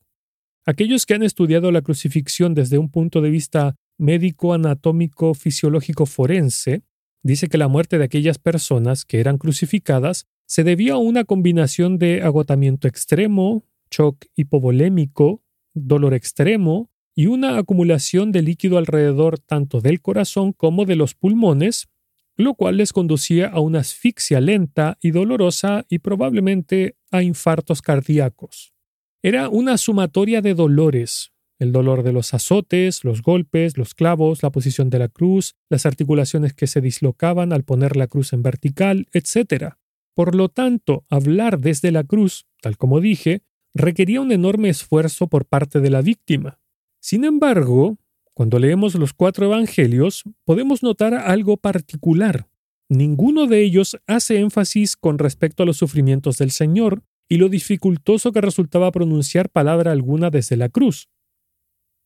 Aquellos 0.66 1.06
que 1.06 1.16
han 1.16 1.24
estudiado 1.24 1.72
la 1.72 1.82
crucifixión 1.82 2.54
desde 2.54 2.78
un 2.78 2.90
punto 2.90 3.22
de 3.22 3.30
vista 3.30 3.76
médico 3.98 4.54
anatómico 4.54 5.34
fisiológico 5.34 6.06
forense 6.06 6.84
dice 7.24 7.48
que 7.48 7.58
la 7.58 7.68
muerte 7.68 7.98
de 7.98 8.04
aquellas 8.04 8.38
personas 8.38 9.06
que 9.06 9.20
eran 9.20 9.38
crucificadas 9.38 10.28
se 10.46 10.64
debía 10.64 10.94
a 10.94 10.98
una 10.98 11.24
combinación 11.24 11.98
de 11.98 12.22
agotamiento 12.22 12.88
extremo, 12.88 13.64
shock 13.90 14.26
hipovolémico, 14.36 15.44
dolor 15.74 16.14
extremo 16.14 16.90
y 17.16 17.28
una 17.28 17.58
acumulación 17.58 18.32
de 18.32 18.42
líquido 18.42 18.78
alrededor 18.78 19.40
tanto 19.40 19.82
del 19.82 20.02
corazón 20.02 20.54
como 20.54 20.86
de 20.86 20.96
los 20.96 21.14
pulmones, 21.16 21.90
lo 22.38 22.56
cual 22.56 22.78
les 22.78 22.94
conducía 22.94 23.48
a 23.48 23.60
una 23.60 23.80
asfixia 23.80 24.42
lenta 24.42 24.98
y 25.02 25.12
dolorosa 25.12 25.86
y 25.90 26.00
probablemente 26.00 26.96
a 27.12 27.24
infartos 27.24 27.82
cardíacos. 27.82 28.74
Era 29.22 29.50
una 29.50 29.78
sumatoria 29.78 30.42
de 30.42 30.56
dolores, 30.56 31.32
el 31.60 31.72
dolor 31.72 32.02
de 32.02 32.12
los 32.12 32.34
azotes, 32.34 33.04
los 33.04 33.22
golpes, 33.22 33.78
los 33.78 33.94
clavos, 33.94 34.42
la 34.42 34.50
posición 34.50 34.90
de 34.90 34.98
la 34.98 35.10
cruz, 35.10 35.54
las 35.70 35.86
articulaciones 35.86 36.54
que 36.54 36.66
se 36.66 36.82
dislocaban 36.82 37.54
al 37.54 37.64
poner 37.64 37.96
la 37.96 38.08
cruz 38.08 38.34
en 38.34 38.42
vertical, 38.42 39.08
etc. 39.14 39.76
Por 40.16 40.34
lo 40.34 40.50
tanto, 40.50 41.06
hablar 41.08 41.60
desde 41.60 41.92
la 41.92 42.04
cruz, 42.04 42.48
tal 42.62 42.78
como 42.78 43.00
dije, 43.00 43.44
requería 43.76 44.22
un 44.22 44.32
enorme 44.32 44.70
esfuerzo 44.70 45.28
por 45.28 45.46
parte 45.46 45.82
de 45.82 45.92
la 45.92 46.02
víctima. 46.02 46.60
Sin 47.00 47.26
embargo, 47.26 48.00
cuando 48.34 48.60
leemos 48.60 48.96
los 48.96 49.14
cuatro 49.14 49.46
evangelios, 49.46 50.24
podemos 50.46 50.84
notar 50.84 51.14
algo 51.14 51.58
particular. 51.58 52.48
Ninguno 52.90 53.48
de 53.48 53.64
ellos 53.64 53.98
hace 54.08 54.40
énfasis 54.40 54.96
con 54.96 55.18
respecto 55.18 55.64
a 55.64 55.66
los 55.66 55.78
sufrimientos 55.78 56.38
del 56.38 56.52
Señor 56.52 57.04
y 57.30 57.38
lo 57.38 57.50
dificultoso 57.50 58.32
que 58.32 58.42
resultaba 58.42 58.92
pronunciar 58.92 59.50
palabra 59.50 59.92
alguna 59.92 60.30
desde 60.30 60.58
la 60.58 60.70
cruz. 60.70 61.10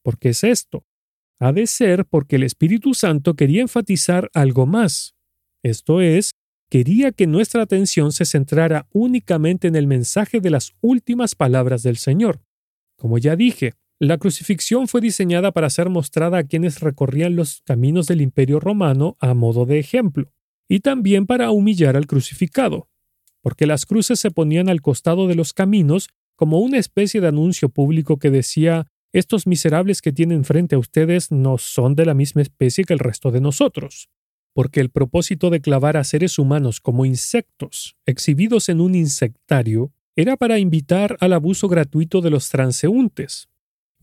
¿Por 0.03 0.19
qué 0.19 0.29
es 0.29 0.43
esto? 0.43 0.85
Ha 1.39 1.51
de 1.51 1.67
ser 1.67 2.05
porque 2.05 2.35
el 2.35 2.43
Espíritu 2.43 2.93
Santo 2.93 3.35
quería 3.35 3.61
enfatizar 3.61 4.29
algo 4.33 4.67
más. 4.67 5.15
Esto 5.63 6.01
es, 6.01 6.31
quería 6.69 7.11
que 7.11 7.25
nuestra 7.25 7.63
atención 7.63 8.11
se 8.11 8.25
centrara 8.25 8.87
únicamente 8.91 9.67
en 9.67 9.75
el 9.75 9.87
mensaje 9.87 10.39
de 10.39 10.51
las 10.51 10.73
últimas 10.81 11.33
palabras 11.33 11.81
del 11.81 11.97
Señor. 11.97 12.41
Como 12.95 13.17
ya 13.17 13.35
dije, 13.35 13.73
la 13.99 14.17
crucifixión 14.17 14.87
fue 14.87 14.99
diseñada 14.99 15.51
para 15.51 15.69
ser 15.69 15.89
mostrada 15.89 16.39
a 16.39 16.43
quienes 16.43 16.81
recorrían 16.81 17.35
los 17.35 17.61
caminos 17.65 18.07
del 18.07 18.21
imperio 18.21 18.59
romano 18.59 19.15
a 19.19 19.33
modo 19.33 19.65
de 19.65 19.79
ejemplo, 19.79 20.31
y 20.67 20.81
también 20.81 21.25
para 21.25 21.51
humillar 21.51 21.95
al 21.95 22.07
crucificado, 22.07 22.89
porque 23.41 23.65
las 23.65 23.85
cruces 23.85 24.19
se 24.19 24.31
ponían 24.31 24.69
al 24.69 24.81
costado 24.81 25.27
de 25.27 25.35
los 25.35 25.53
caminos 25.53 26.09
como 26.35 26.59
una 26.59 26.77
especie 26.77 27.21
de 27.21 27.27
anuncio 27.27 27.69
público 27.69 28.17
que 28.17 28.29
decía 28.29 28.87
estos 29.13 29.47
miserables 29.47 30.01
que 30.01 30.11
tienen 30.11 30.43
frente 30.43 30.75
a 30.75 30.79
ustedes 30.79 31.31
no 31.31 31.57
son 31.57 31.95
de 31.95 32.05
la 32.05 32.13
misma 32.13 32.41
especie 32.41 32.83
que 32.83 32.91
el 32.91 32.99
resto 32.99 33.31
de 33.31 33.39
nosotros, 33.39 34.09
porque 34.53 34.81
el 34.81 34.89
propósito 34.89 35.49
de 35.49 35.61
clavar 35.61 35.95
a 35.95 36.03
seres 36.03 36.37
humanos 36.37 36.81
como 36.81 37.05
insectos, 37.05 37.95
exhibidos 38.05 38.67
en 38.67 38.81
un 38.81 38.93
insectario, 38.93 39.93
era 40.17 40.35
para 40.35 40.59
invitar 40.59 41.15
al 41.21 41.31
abuso 41.31 41.69
gratuito 41.69 42.19
de 42.19 42.29
los 42.29 42.49
transeúntes. 42.49 43.47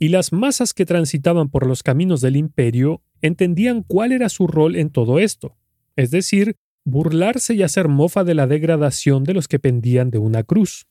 Y 0.02 0.08
las 0.08 0.32
masas 0.32 0.74
que 0.74 0.84
transitaban 0.84 1.48
por 1.48 1.64
los 1.64 1.84
caminos 1.84 2.20
del 2.20 2.34
imperio 2.34 3.04
entendían 3.20 3.84
cuál 3.84 4.10
era 4.10 4.28
su 4.28 4.48
rol 4.48 4.74
en 4.74 4.90
todo 4.90 5.20
esto, 5.20 5.56
es 5.94 6.10
decir, 6.10 6.56
burlarse 6.84 7.54
y 7.54 7.62
hacer 7.62 7.86
mofa 7.86 8.24
de 8.24 8.34
la 8.34 8.48
degradación 8.48 9.22
de 9.22 9.32
los 9.32 9.46
que 9.46 9.60
pendían 9.60 10.10
de 10.10 10.18
una 10.18 10.42
cruz. 10.42 10.88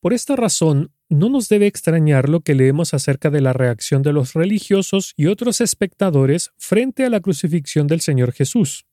Por 0.00 0.14
esta 0.14 0.36
razón, 0.36 0.90
no 1.10 1.28
nos 1.28 1.50
debe 1.50 1.66
extrañar 1.66 2.30
lo 2.30 2.40
que 2.40 2.54
leemos 2.54 2.94
acerca 2.94 3.28
de 3.28 3.42
la 3.42 3.52
reacción 3.52 4.00
de 4.00 4.14
los 4.14 4.32
religiosos 4.32 5.12
y 5.18 5.26
otros 5.26 5.60
espectadores 5.60 6.52
frente 6.56 7.04
a 7.04 7.10
la 7.10 7.20
crucifixión 7.20 7.86
del 7.86 8.00
Señor 8.00 8.32
Jesús. 8.32 8.86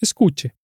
Escuche. 0.00 0.56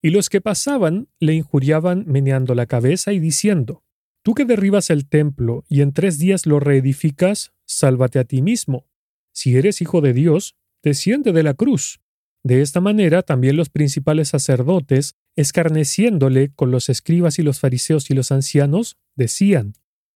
Y 0.00 0.08
los 0.08 0.30
que 0.30 0.40
pasaban 0.40 1.08
le 1.20 1.34
injuriaban 1.34 2.04
meneando 2.06 2.54
la 2.54 2.64
cabeza 2.64 3.12
y 3.12 3.18
diciendo, 3.18 3.84
Tú 4.24 4.32
que 4.32 4.46
derribas 4.46 4.88
el 4.88 5.06
templo 5.06 5.66
y 5.68 5.82
en 5.82 5.92
tres 5.92 6.18
días 6.18 6.46
lo 6.46 6.58
reedificas, 6.58 7.52
sálvate 7.66 8.18
a 8.18 8.24
ti 8.24 8.42
mismo. 8.42 8.86
Si 9.32 9.56
eres 9.56 9.80
hijo 9.80 10.00
de 10.00 10.12
Dios, 10.12 10.56
desciende 10.82 11.32
de 11.32 11.42
la 11.42 11.54
cruz. 11.54 12.00
De 12.44 12.60
esta 12.60 12.80
manera 12.80 13.22
también 13.22 13.56
los 13.56 13.70
principales 13.70 14.28
sacerdotes, 14.28 15.16
escarneciéndole 15.34 16.52
con 16.54 16.70
los 16.70 16.88
escribas 16.88 17.38
y 17.38 17.42
los 17.42 17.58
fariseos 17.58 18.10
y 18.10 18.14
los 18.14 18.30
ancianos, 18.30 18.98
decían, 19.16 19.74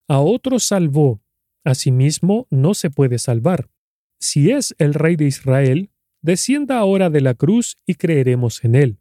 A 0.08 0.20
otro 0.20 0.58
salvó, 0.58 1.22
a 1.64 1.74
sí 1.74 1.90
mismo 1.90 2.46
no 2.50 2.74
se 2.74 2.90
puede 2.90 3.18
salvar. 3.18 3.70
Si 4.20 4.50
es 4.50 4.74
el 4.78 4.94
rey 4.94 5.16
de 5.16 5.26
Israel, 5.26 5.90
descienda 6.22 6.78
ahora 6.78 7.08
de 7.08 7.20
la 7.20 7.34
cruz 7.34 7.76
y 7.86 7.94
creeremos 7.94 8.62
en 8.64 8.74
él. 8.74 8.98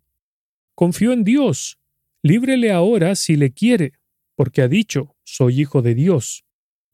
Confío 0.75 1.11
en 1.11 1.23
Dios, 1.23 1.79
líbrele 2.23 2.71
ahora 2.71 3.15
si 3.15 3.35
le 3.35 3.51
quiere, 3.51 3.93
porque 4.35 4.61
ha 4.61 4.67
dicho, 4.67 5.15
soy 5.23 5.61
hijo 5.61 5.81
de 5.81 5.95
Dios. 5.95 6.45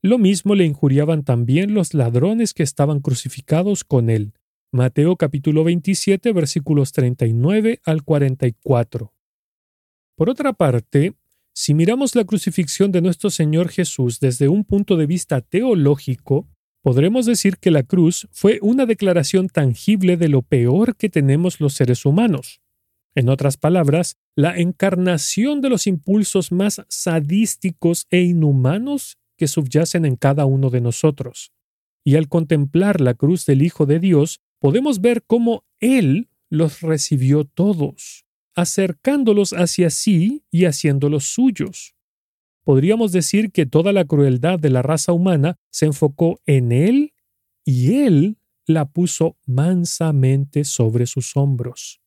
Lo 0.06 0.18
mismo 0.18 0.54
le 0.54 0.66
injuriaban 0.66 1.24
también 1.24 1.74
los 1.74 1.94
ladrones 1.94 2.54
que 2.54 2.62
estaban 2.62 3.00
crucificados 3.00 3.86
con 3.86 4.10
él. 4.10 4.34
Mateo 4.70 5.16
capítulo 5.16 5.64
27 5.64 6.34
versículos 6.34 6.92
39 6.92 7.80
al 7.86 8.04
44. 8.04 9.14
Por 10.18 10.30
otra 10.30 10.52
parte, 10.52 11.14
si 11.54 11.74
miramos 11.74 12.16
la 12.16 12.26
crucifixión 12.26 12.92
de 12.92 13.02
nuestro 13.02 13.30
Señor 13.30 13.70
Jesús 13.70 14.20
desde 14.20 14.50
un 14.50 14.66
punto 14.66 14.98
de 14.98 15.06
vista 15.06 15.40
teológico, 15.40 16.50
podremos 16.82 17.26
decir 17.26 17.56
que 17.56 17.72
la 17.72 17.84
cruz 17.84 18.28
fue 18.34 18.60
una 18.62 18.86
declaración 18.86 19.48
tangible 19.48 20.18
de 20.18 20.28
lo 20.28 20.42
peor 20.42 20.98
que 20.98 21.08
tenemos 21.08 21.62
los 21.62 21.76
seres 21.76 22.06
humanos. 22.06 22.60
En 23.16 23.30
otras 23.30 23.56
palabras, 23.56 24.18
la 24.36 24.58
encarnación 24.58 25.62
de 25.62 25.70
los 25.70 25.88
impulsos 25.88 26.52
más 26.52 26.82
sadísticos 26.90 28.06
e 28.10 28.20
inhumanos 28.24 29.18
que 29.38 29.48
subyacen 29.48 30.06
en 30.06 30.16
cada 30.16 30.46
uno 30.46 30.70
de 30.70 30.82
nosotros. 30.82 31.52
Y 32.04 32.16
al 32.16 32.28
contemplar 32.28 33.02
la 33.02 33.14
cruz 33.14 33.46
del 33.46 33.62
Hijo 33.62 33.86
de 33.86 34.00
Dios, 34.00 34.42
podemos 34.60 35.02
ver 35.02 35.24
cómo 35.26 35.66
Él 35.80 36.30
los 36.50 36.82
recibió 36.82 37.46
todos, 37.46 38.26
acercándolos 38.56 39.54
hacia 39.54 39.90
sí 39.90 40.44
y 40.52 40.66
haciéndolos 40.66 41.26
suyos. 41.26 41.96
Podríamos 42.64 43.12
decir 43.12 43.52
que 43.52 43.66
toda 43.66 43.92
la 43.92 44.06
crueldad 44.06 44.60
de 44.60 44.70
la 44.70 44.82
raza 44.82 45.12
humana 45.12 45.58
se 45.70 45.86
enfocó 45.86 46.40
en 46.46 46.72
Él 46.72 47.14
y 47.66 47.96
Él 47.96 48.38
la 48.66 48.86
puso 48.86 49.38
mansamente 49.46 50.64
sobre 50.64 51.06
sus 51.06 51.36
hombros. 51.36 52.02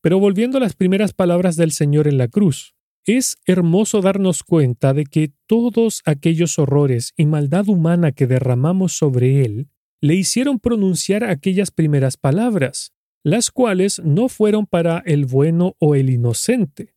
Pero 0.00 0.18
volviendo 0.18 0.56
a 0.56 0.60
las 0.60 0.74
primeras 0.74 1.12
palabras 1.12 1.56
del 1.56 1.72
Señor 1.72 2.08
en 2.08 2.16
la 2.16 2.28
cruz, 2.28 2.74
es 3.06 3.36
hermoso 3.46 4.00
darnos 4.00 4.42
cuenta 4.42 4.92
de 4.94 5.04
que 5.04 5.32
todos 5.46 6.02
aquellos 6.04 6.58
horrores 6.58 7.12
y 7.16 7.26
maldad 7.26 7.68
humana 7.68 8.12
que 8.12 8.26
derramamos 8.26 8.92
sobre 8.92 9.44
Él 9.44 9.68
le 10.00 10.14
hicieron 10.14 10.58
pronunciar 10.58 11.24
aquellas 11.24 11.70
primeras 11.70 12.16
palabras, 12.16 12.92
las 13.22 13.50
cuales 13.50 14.00
no 14.04 14.28
fueron 14.28 14.66
para 14.66 15.02
el 15.04 15.26
bueno 15.26 15.76
o 15.78 15.94
el 15.94 16.10
inocente, 16.10 16.94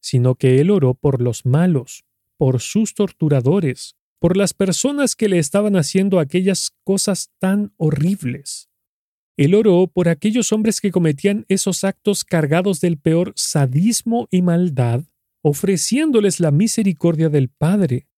sino 0.00 0.34
que 0.34 0.60
Él 0.60 0.70
oró 0.70 0.94
por 0.94 1.20
los 1.20 1.46
malos, 1.46 2.04
por 2.36 2.60
sus 2.60 2.94
torturadores, 2.94 3.96
por 4.20 4.36
las 4.36 4.54
personas 4.54 5.16
que 5.16 5.28
le 5.28 5.38
estaban 5.38 5.76
haciendo 5.76 6.18
aquellas 6.18 6.72
cosas 6.84 7.30
tan 7.38 7.72
horribles. 7.76 8.68
Él 9.36 9.54
oró 9.54 9.88
por 9.88 10.08
aquellos 10.08 10.52
hombres 10.52 10.80
que 10.80 10.92
cometían 10.92 11.44
esos 11.48 11.82
actos 11.82 12.24
cargados 12.24 12.80
del 12.80 12.98
peor 12.98 13.32
sadismo 13.36 14.28
y 14.30 14.42
maldad, 14.42 15.04
ofreciéndoles 15.44 16.40
la 16.40 16.50
misericordia 16.50 17.28
del 17.28 17.50
Padre. 17.50 18.08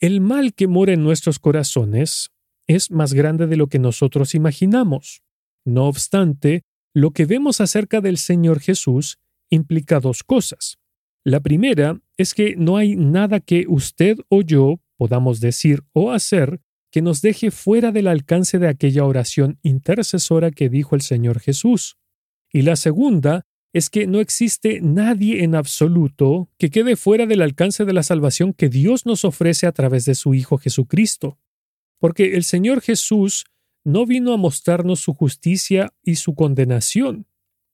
El 0.00 0.22
mal 0.22 0.54
que 0.54 0.66
mora 0.66 0.94
en 0.94 1.04
nuestros 1.04 1.38
corazones 1.38 2.30
es 2.66 2.90
más 2.90 3.12
grande 3.12 3.46
de 3.46 3.56
lo 3.56 3.66
que 3.68 3.78
nosotros 3.78 4.34
imaginamos. 4.34 5.22
No 5.66 5.84
obstante, 5.84 6.62
lo 6.94 7.10
que 7.10 7.26
vemos 7.26 7.60
acerca 7.60 8.00
del 8.00 8.16
Señor 8.16 8.60
Jesús 8.60 9.18
implica 9.50 10.00
dos 10.00 10.22
cosas. 10.22 10.78
La 11.22 11.40
primera 11.40 12.00
es 12.16 12.32
que 12.32 12.56
no 12.56 12.78
hay 12.78 12.96
nada 12.96 13.40
que 13.40 13.66
usted 13.68 14.16
o 14.30 14.40
yo 14.40 14.80
podamos 14.96 15.40
decir 15.40 15.82
o 15.92 16.12
hacer 16.12 16.62
que 16.90 17.02
nos 17.02 17.20
deje 17.20 17.50
fuera 17.50 17.92
del 17.92 18.06
alcance 18.06 18.58
de 18.58 18.68
aquella 18.68 19.04
oración 19.04 19.58
intercesora 19.62 20.50
que 20.50 20.70
dijo 20.70 20.94
el 20.94 21.02
Señor 21.02 21.40
Jesús. 21.40 21.98
Y 22.50 22.62
la 22.62 22.76
segunda 22.76 23.44
es 23.74 23.90
que 23.90 24.06
no 24.06 24.20
existe 24.20 24.80
nadie 24.80 25.42
en 25.42 25.56
absoluto 25.56 26.48
que 26.58 26.70
quede 26.70 26.94
fuera 26.94 27.26
del 27.26 27.42
alcance 27.42 27.84
de 27.84 27.92
la 27.92 28.04
salvación 28.04 28.52
que 28.52 28.68
Dios 28.68 29.04
nos 29.04 29.24
ofrece 29.24 29.66
a 29.66 29.72
través 29.72 30.04
de 30.04 30.14
su 30.14 30.32
Hijo 30.32 30.58
Jesucristo. 30.58 31.40
Porque 31.98 32.36
el 32.36 32.44
Señor 32.44 32.80
Jesús 32.80 33.46
no 33.82 34.06
vino 34.06 34.32
a 34.32 34.36
mostrarnos 34.36 35.00
su 35.00 35.12
justicia 35.12 35.92
y 36.04 36.14
su 36.14 36.36
condenación, 36.36 37.26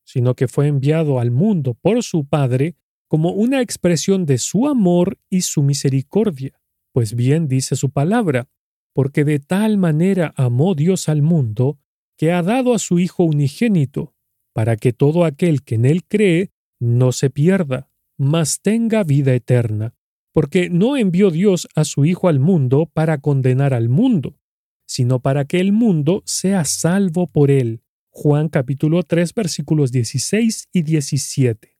sino 0.02 0.34
que 0.34 0.48
fue 0.48 0.68
enviado 0.68 1.20
al 1.20 1.30
mundo 1.30 1.74
por 1.74 2.02
su 2.02 2.26
Padre 2.26 2.76
como 3.06 3.32
una 3.32 3.60
expresión 3.60 4.24
de 4.24 4.38
su 4.38 4.68
amor 4.68 5.18
y 5.28 5.42
su 5.42 5.62
misericordia. 5.62 6.58
Pues 6.92 7.14
bien 7.14 7.46
dice 7.46 7.76
su 7.76 7.90
palabra, 7.90 8.48
porque 8.94 9.24
de 9.24 9.38
tal 9.38 9.76
manera 9.76 10.32
amó 10.34 10.74
Dios 10.74 11.10
al 11.10 11.20
mundo, 11.20 11.78
que 12.16 12.32
ha 12.32 12.42
dado 12.42 12.72
a 12.72 12.78
su 12.78 12.98
Hijo 12.98 13.24
unigénito, 13.24 14.14
para 14.52 14.76
que 14.76 14.92
todo 14.92 15.24
aquel 15.24 15.62
que 15.62 15.76
en 15.76 15.84
él 15.84 16.04
cree 16.04 16.50
no 16.80 17.12
se 17.12 17.30
pierda, 17.30 17.90
mas 18.18 18.60
tenga 18.60 19.04
vida 19.04 19.34
eterna, 19.34 19.94
porque 20.32 20.70
no 20.70 20.96
envió 20.96 21.30
Dios 21.30 21.68
a 21.74 21.84
su 21.84 22.04
Hijo 22.04 22.28
al 22.28 22.40
mundo 22.40 22.90
para 22.92 23.18
condenar 23.18 23.74
al 23.74 23.88
mundo, 23.88 24.38
sino 24.86 25.20
para 25.20 25.44
que 25.44 25.60
el 25.60 25.72
mundo 25.72 26.22
sea 26.26 26.64
salvo 26.64 27.26
por 27.26 27.50
él. 27.50 27.82
Juan 28.10 28.48
capítulo 28.48 29.02
3 29.04 29.34
versículos 29.34 29.92
16 29.92 30.68
y 30.72 30.82
17. 30.82 31.78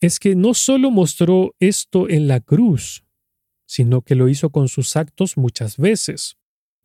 Es 0.00 0.18
que 0.18 0.34
no 0.34 0.54
solo 0.54 0.90
mostró 0.90 1.54
esto 1.60 2.08
en 2.08 2.26
la 2.26 2.40
cruz, 2.40 3.04
sino 3.66 4.02
que 4.02 4.14
lo 4.14 4.28
hizo 4.28 4.50
con 4.50 4.68
sus 4.68 4.96
actos 4.96 5.36
muchas 5.36 5.76
veces. 5.76 6.36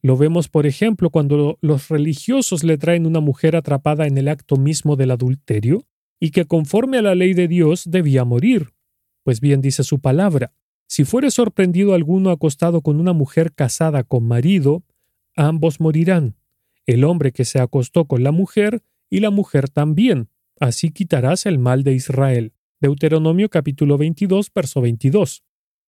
Lo 0.02 0.18
vemos, 0.18 0.48
por 0.48 0.66
ejemplo, 0.66 1.10
cuando 1.10 1.58
los 1.62 1.90
religiosos 1.90 2.64
le 2.64 2.78
traen 2.78 3.06
una 3.06 3.20
mujer 3.20 3.56
atrapada 3.56 4.08
en 4.08 4.18
el 4.18 4.28
acto 4.28 4.56
mismo 4.56 4.96
del 4.96 5.12
adulterio 5.12 5.86
y 6.20 6.32
que 6.32 6.46
conforme 6.46 6.98
a 6.98 7.02
la 7.02 7.16
ley 7.16 7.34
de 7.34 7.48
Dios 7.48 7.84
debía 7.90 8.24
morir. 8.24 8.74
Pues 9.24 9.42
bien 9.42 9.62
dice 9.62 9.84
su 9.84 10.00
palabra, 10.00 10.54
si 10.88 11.04
fuere 11.04 11.32
sorprendido 11.32 11.94
alguno 11.94 12.32
acostado 12.32 12.82
con 12.82 13.00
una 13.00 13.14
mujer 13.14 13.54
casada 13.54 14.04
con 14.04 14.26
marido, 14.26 14.84
ambos 15.36 15.80
morirán, 15.80 16.36
el 16.86 17.04
hombre 17.04 17.32
que 17.32 17.46
se 17.46 17.60
acostó 17.60 18.06
con 18.06 18.24
la 18.24 18.32
mujer 18.32 18.82
y 19.10 19.20
la 19.20 19.30
mujer 19.30 19.70
también, 19.70 20.30
así 20.60 20.92
quitarás 20.92 21.46
el 21.46 21.60
mal 21.60 21.84
de 21.84 21.94
Israel. 21.94 22.54
Deuteronomio 22.80 23.50
capítulo 23.50 23.98
22, 23.98 24.52
verso 24.54 24.82
22 24.82 25.44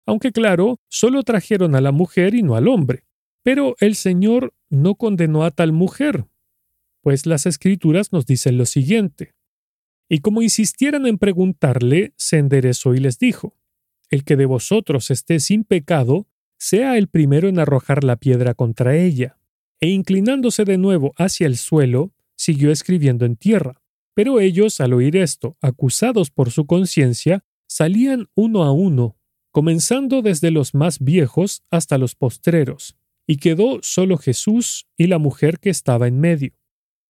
aunque 0.08 0.32
claro, 0.32 0.80
solo 0.88 1.22
trajeron 1.22 1.74
a 1.74 1.82
la 1.82 1.92
mujer 1.92 2.34
y 2.34 2.42
no 2.42 2.56
al 2.56 2.66
hombre. 2.66 3.04
Pero 3.48 3.76
el 3.80 3.94
Señor 3.94 4.52
no 4.68 4.96
condenó 4.96 5.42
a 5.42 5.50
tal 5.50 5.72
mujer, 5.72 6.26
pues 7.00 7.24
las 7.24 7.46
escrituras 7.46 8.12
nos 8.12 8.26
dicen 8.26 8.58
lo 8.58 8.66
siguiente. 8.66 9.32
Y 10.06 10.18
como 10.18 10.42
insistieran 10.42 11.06
en 11.06 11.16
preguntarle, 11.16 12.12
se 12.18 12.36
enderezó 12.36 12.94
y 12.94 12.98
les 12.98 13.18
dijo, 13.18 13.56
El 14.10 14.24
que 14.24 14.36
de 14.36 14.44
vosotros 14.44 15.10
esté 15.10 15.40
sin 15.40 15.64
pecado, 15.64 16.26
sea 16.58 16.98
el 16.98 17.08
primero 17.08 17.48
en 17.48 17.58
arrojar 17.58 18.04
la 18.04 18.16
piedra 18.16 18.52
contra 18.52 18.94
ella. 18.98 19.38
E 19.80 19.88
inclinándose 19.88 20.66
de 20.66 20.76
nuevo 20.76 21.14
hacia 21.16 21.46
el 21.46 21.56
suelo, 21.56 22.12
siguió 22.36 22.70
escribiendo 22.70 23.24
en 23.24 23.36
tierra. 23.36 23.80
Pero 24.12 24.40
ellos, 24.40 24.78
al 24.78 24.92
oír 24.92 25.16
esto, 25.16 25.56
acusados 25.62 26.30
por 26.30 26.50
su 26.50 26.66
conciencia, 26.66 27.46
salían 27.66 28.28
uno 28.34 28.64
a 28.64 28.72
uno, 28.72 29.16
comenzando 29.52 30.20
desde 30.20 30.50
los 30.50 30.74
más 30.74 30.98
viejos 30.98 31.62
hasta 31.70 31.96
los 31.96 32.14
postreros, 32.14 32.98
y 33.30 33.36
quedó 33.36 33.80
solo 33.82 34.16
Jesús 34.16 34.88
y 34.96 35.06
la 35.06 35.18
mujer 35.18 35.60
que 35.60 35.68
estaba 35.68 36.08
en 36.08 36.18
medio. 36.18 36.54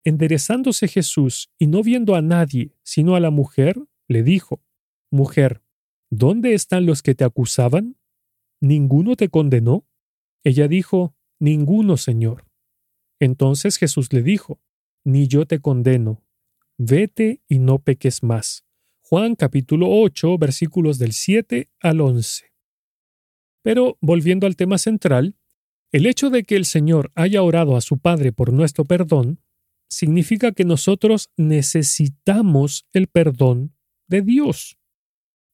Enderezándose 0.05 0.87
Jesús 0.87 1.50
y 1.59 1.66
no 1.66 1.83
viendo 1.83 2.14
a 2.14 2.22
nadie, 2.22 2.77
sino 2.85 3.16
a 3.16 3.20
la 3.20 3.31
mujer, 3.31 3.77
le 4.07 4.22
dijo, 4.22 4.62
Mujer, 5.11 5.62
¿dónde 6.11 6.55
están 6.55 6.87
los 6.87 7.03
que 7.03 7.16
te 7.16 7.24
acusaban? 7.24 7.96
¿Ninguno 8.61 9.16
te 9.16 9.29
condenó? 9.29 9.87
Ella 10.44 10.68
dijo, 10.68 11.16
Ninguno, 11.40 11.96
Señor. 11.96 12.46
Entonces 13.18 13.77
Jesús 13.77 14.12
le 14.12 14.22
dijo, 14.22 14.61
Ni 15.05 15.27
yo 15.27 15.46
te 15.46 15.59
condeno, 15.59 16.22
vete 16.79 17.42
y 17.48 17.59
no 17.59 17.81
peques 17.81 18.22
más. 18.22 18.64
Juan 19.00 19.35
capítulo 19.35 19.88
8 19.90 20.38
versículos 20.38 20.98
del 20.98 21.12
7 21.12 21.70
al 21.81 22.00
11. 22.00 22.53
Pero 23.62 23.98
volviendo 24.00 24.46
al 24.46 24.55
tema 24.55 24.79
central, 24.79 25.37
el 25.94 26.07
hecho 26.07 26.28
de 26.28 26.42
que 26.42 26.57
el 26.57 26.64
Señor 26.64 27.12
haya 27.14 27.40
orado 27.44 27.76
a 27.76 27.80
su 27.80 27.98
Padre 27.98 28.33
por 28.33 28.52
nuestro 28.52 28.85
perdón 28.85 29.38
significa 29.88 30.50
que 30.50 30.64
nosotros 30.64 31.30
necesitamos 31.37 32.85
el 32.92 33.07
perdón 33.07 33.76
de 34.09 34.22
Dios. 34.22 34.76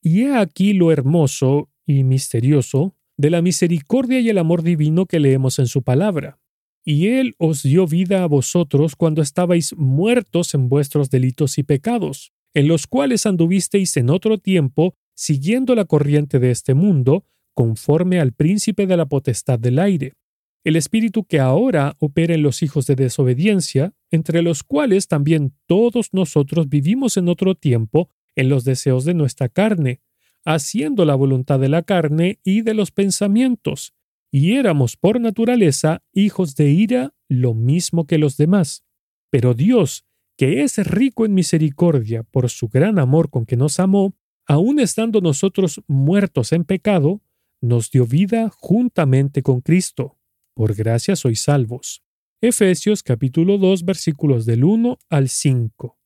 Y 0.03 0.23
he 0.23 0.35
aquí 0.35 0.73
lo 0.73 0.93
hermoso 0.93 1.69
y 1.85 2.05
misterioso 2.05 2.97
de 3.19 3.29
la 3.29 3.43
misericordia 3.43 4.19
y 4.21 4.31
el 4.31 4.39
amor 4.39 4.63
divino 4.63 5.05
que 5.05 5.21
leemos 5.21 5.59
en 5.59 5.67
su 5.67 5.83
palabra. 5.83 6.39
Y 6.87 7.09
Él 7.09 7.35
os 7.37 7.63
dio 7.63 7.87
vida 7.87 8.23
a 8.23 8.27
vosotros 8.27 8.97
cuando 8.97 9.21
estabais 9.21 9.77
muertos 9.77 10.55
en 10.55 10.71
vuestros 10.71 11.11
delitos 11.11 11.59
y 11.59 11.65
pecados, 11.65 12.33
en 12.55 12.67
los 12.67 12.87
cuales 12.87 13.27
anduvisteis 13.27 13.95
en 13.99 14.09
otro 14.09 14.39
tiempo, 14.39 14.95
siguiendo 15.15 15.75
la 15.75 15.85
corriente 15.85 16.39
de 16.39 16.51
este 16.51 16.73
mundo, 16.73 17.27
conforme 17.53 18.21
al 18.21 18.33
príncipe 18.33 18.87
de 18.87 18.97
la 18.97 19.05
potestad 19.05 19.59
del 19.59 19.79
aire, 19.79 20.15
el 20.63 20.77
espíritu 20.77 21.25
que 21.25 21.41
ahora 21.41 21.97
opera 21.99 22.35
en 22.35 22.43
los 22.43 22.63
hijos 22.63 22.87
de 22.87 22.95
desobediencia, 22.95 23.95
entre 24.11 24.43
los 24.43 24.63
cuales 24.63 25.09
también 25.09 25.55
todos 25.67 26.11
nosotros 26.13 26.69
vivimos 26.69 27.17
en 27.17 27.29
otro 27.29 27.55
tiempo 27.55 28.11
en 28.37 28.49
los 28.49 28.65
deseos 28.65 29.05
de 29.05 29.15
nuestra 29.15 29.49
carne, 29.49 30.01
haciendo 30.45 31.05
la 31.05 31.15
voluntad 31.15 31.59
de 31.59 31.69
la 31.69 31.83
carne 31.83 32.41
y 32.45 32.61
de 32.61 32.75
los 32.75 32.91
pensamientos, 32.91 33.95
y 34.31 34.53
éramos 34.53 34.97
por 34.97 35.21
naturaleza 35.21 36.03
hijos 36.13 36.55
de 36.55 36.71
ira 36.71 37.15
lo 37.29 37.55
mismo 37.55 38.07
que 38.07 38.19
los 38.19 38.37
demás. 38.37 38.85
Pero 39.31 39.55
Dios, 39.55 40.05
que 40.37 40.63
es 40.63 40.77
rico 40.87 41.25
en 41.25 41.35
misericordia 41.35 42.23
por 42.23 42.49
su 42.51 42.69
gran 42.69 42.99
amor 42.99 43.31
con 43.31 43.47
que 43.47 43.57
nos 43.57 43.81
amó, 43.81 44.15
aun 44.47 44.79
estando 44.79 45.21
nosotros 45.21 45.83
muertos 45.87 46.53
en 46.53 46.65
pecado, 46.65 47.23
nos 47.61 47.91
dio 47.91 48.07
vida 48.07 48.51
juntamente 48.51 49.43
con 49.43 49.61
Cristo 49.61 50.20
por 50.61 50.75
gracia 50.75 51.17
sois 51.17 51.41
salvos. 51.41 52.03
Efesios 52.43 53.03
capítulo 53.03 53.57
2 53.57 53.83
versículos 53.83 54.45
del 54.45 54.65
1 54.65 54.99
al 55.09 55.31
5. 55.31 55.99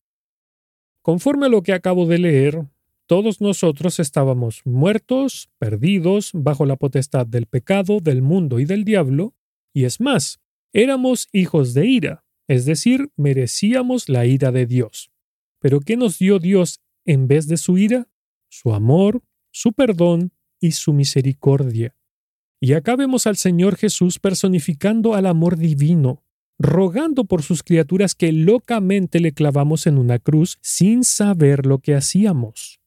Conforme 1.02 1.46
a 1.46 1.48
lo 1.48 1.64
que 1.64 1.72
acabo 1.72 2.06
de 2.06 2.18
leer, 2.18 2.64
todos 3.08 3.40
nosotros 3.40 3.98
estábamos 3.98 4.62
muertos, 4.64 5.50
perdidos, 5.58 6.30
bajo 6.32 6.66
la 6.66 6.76
potestad 6.76 7.26
del 7.26 7.46
pecado, 7.46 7.98
del 7.98 8.22
mundo 8.22 8.60
y 8.60 8.64
del 8.64 8.84
diablo, 8.84 9.34
y 9.72 9.86
es 9.86 10.00
más, 10.00 10.38
éramos 10.72 11.26
hijos 11.32 11.74
de 11.74 11.88
ira, 11.88 12.24
es 12.46 12.64
decir, 12.64 13.10
merecíamos 13.16 14.08
la 14.08 14.24
ira 14.24 14.52
de 14.52 14.66
Dios. 14.66 15.10
Pero 15.58 15.80
¿qué 15.80 15.96
nos 15.96 16.20
dio 16.20 16.38
Dios 16.38 16.80
en 17.04 17.26
vez 17.26 17.48
de 17.48 17.56
su 17.56 17.76
ira? 17.76 18.06
Su 18.48 18.72
amor, 18.72 19.20
su 19.50 19.72
perdón 19.72 20.30
y 20.60 20.70
su 20.70 20.92
misericordia. 20.92 21.96
Y 22.64 22.72
acá 22.72 22.96
vemos 22.96 23.26
al 23.26 23.36
Señor 23.36 23.76
Jesús 23.76 24.18
personificando 24.18 25.12
al 25.12 25.26
amor 25.26 25.58
divino, 25.58 26.24
rogando 26.58 27.26
por 27.26 27.42
sus 27.42 27.62
criaturas 27.62 28.14
que 28.14 28.32
locamente 28.32 29.20
le 29.20 29.32
clavamos 29.32 29.86
en 29.86 29.98
una 29.98 30.18
cruz 30.18 30.56
sin 30.62 31.04
saber 31.04 31.66
lo 31.66 31.80
que 31.80 31.94
hacíamos. 31.94 32.80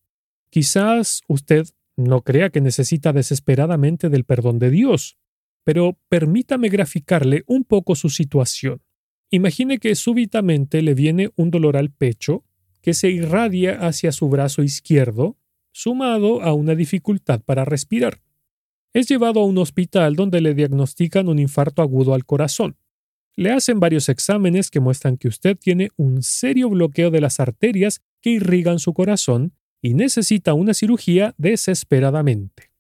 Quizás 0.49 1.21
usted 1.27 1.67
no 1.95 2.23
crea 2.23 2.49
que 2.49 2.59
necesita 2.59 3.13
desesperadamente 3.13 4.09
del 4.09 4.23
perdón 4.23 4.57
de 4.57 4.71
Dios, 4.71 5.19
pero 5.63 5.99
permítame 6.09 6.69
graficarle 6.69 7.43
un 7.45 7.63
poco 7.63 7.93
su 7.93 8.09
situación. 8.09 8.81
Imagine 9.29 9.77
que 9.77 9.93
súbitamente 9.93 10.81
le 10.81 10.95
viene 10.95 11.29
un 11.35 11.51
dolor 11.51 11.77
al 11.77 11.91
pecho 11.91 12.43
que 12.81 12.95
se 12.95 13.11
irradia 13.11 13.73
hacia 13.85 14.11
su 14.11 14.27
brazo 14.27 14.63
izquierdo, 14.63 15.37
sumado 15.71 16.41
a 16.41 16.55
una 16.55 16.73
dificultad 16.73 17.41
para 17.41 17.63
respirar 17.63 18.21
es 18.93 19.07
llevado 19.07 19.41
a 19.41 19.45
un 19.45 19.57
hospital 19.57 20.15
donde 20.15 20.41
le 20.41 20.53
diagnostican 20.53 21.27
un 21.27 21.39
infarto 21.39 21.81
agudo 21.81 22.13
al 22.13 22.25
corazón. 22.25 22.77
Le 23.35 23.51
hacen 23.51 23.79
varios 23.79 24.09
exámenes 24.09 24.71
que 24.71 24.79
muestran 24.79 25.17
que 25.17 25.27
usted 25.27 25.57
tiene 25.57 25.89
un 25.95 26.23
serio 26.23 26.69
bloqueo 26.69 27.11
de 27.11 27.21
las 27.21 27.39
arterias 27.39 28.01
que 28.21 28.31
irrigan 28.31 28.79
su 28.79 28.93
corazón 28.93 29.53
y 29.81 29.93
necesita 29.93 30.53
una 30.53 30.73
cirugía 30.73 31.35
desesperadamente. 31.37 32.71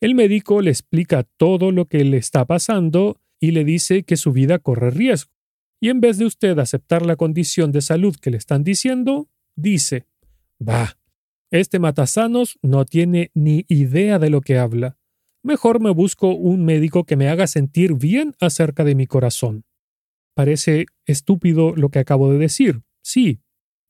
El 0.00 0.14
médico 0.14 0.62
le 0.62 0.70
explica 0.70 1.24
todo 1.36 1.72
lo 1.72 1.86
que 1.86 2.04
le 2.04 2.16
está 2.16 2.46
pasando 2.46 3.20
y 3.40 3.50
le 3.50 3.64
dice 3.64 4.04
que 4.04 4.16
su 4.16 4.32
vida 4.32 4.58
corre 4.58 4.90
riesgo. 4.90 5.32
Y 5.80 5.90
en 5.90 6.00
vez 6.00 6.18
de 6.18 6.24
usted 6.24 6.58
aceptar 6.58 7.04
la 7.04 7.16
condición 7.16 7.70
de 7.72 7.82
salud 7.82 8.16
que 8.16 8.30
le 8.30 8.36
están 8.36 8.64
diciendo, 8.64 9.28
dice, 9.54 10.06
Bah, 10.58 10.98
este 11.50 11.78
matasanos 11.78 12.58
no 12.62 12.84
tiene 12.84 13.30
ni 13.34 13.64
idea 13.68 14.18
de 14.18 14.30
lo 14.30 14.40
que 14.40 14.58
habla 14.58 14.97
mejor 15.42 15.80
me 15.80 15.90
busco 15.90 16.34
un 16.34 16.64
médico 16.64 17.04
que 17.04 17.16
me 17.16 17.28
haga 17.28 17.46
sentir 17.46 17.94
bien 17.94 18.34
acerca 18.40 18.84
de 18.84 18.94
mi 18.94 19.06
corazón. 19.06 19.64
Parece 20.34 20.86
estúpido 21.06 21.74
lo 21.74 21.88
que 21.90 21.98
acabo 21.98 22.32
de 22.32 22.38
decir, 22.38 22.82
sí, 23.02 23.40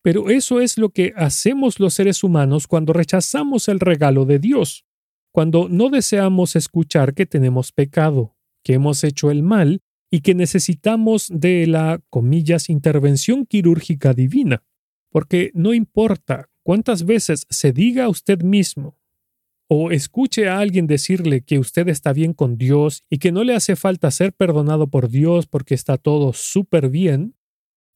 pero 0.03 0.31
eso 0.31 0.61
es 0.61 0.79
lo 0.79 0.91
que 0.91 1.13
hacemos 1.17 1.81
los 1.81 1.95
seres 1.95 2.23
humanos 2.23 2.67
cuando 2.67 2.93
rechazamos 2.93 3.69
el 3.69 3.81
regalo 3.81 4.25
de 4.25 4.39
Dios, 4.39 4.87
cuando 5.33 5.69
no 5.69 5.91
deseamos 5.91 6.57
escuchar 6.57 7.15
que 7.15 7.27
tenemos 7.27 7.73
pecado, 7.73 8.37
que 8.63 8.75
hemos 8.75 9.05
hecho 9.05 9.31
el 9.31 9.43
mal 9.43 9.83
y 10.11 10.21
que 10.21 10.35
necesitamos 10.35 11.29
de 11.31 11.67
la, 11.67 12.01
comillas, 12.11 12.71
intervención 12.71 13.45
quirúrgica 13.45 14.15
divina. 14.15 14.63
Porque 15.11 15.51
no 15.55 15.75
importa 15.75 16.49
cuántas 16.63 17.05
veces 17.05 17.47
se 17.51 17.73
diga 17.73 18.05
a 18.05 18.09
usted 18.09 18.43
mismo 18.43 18.98
o 19.69 19.91
escuche 19.91 20.49
a 20.49 20.59
alguien 20.59 20.87
decirle 20.87 21.43
que 21.43 21.59
usted 21.59 21.89
está 21.89 22.15
bien 22.15 22.33
con 22.33 22.57
Dios 22.57 23.05
y 23.11 23.19
que 23.19 23.33
no 23.33 23.45
le 23.45 23.55
hace 23.55 23.77
falta 23.77 24.11
ser 24.11 24.33
perdonado 24.33 24.89
por 24.89 25.11
Dios 25.11 25.47
porque 25.47 25.75
está 25.75 25.99
todo 25.99 26.33
súper 26.33 26.89
bien, 26.89 27.37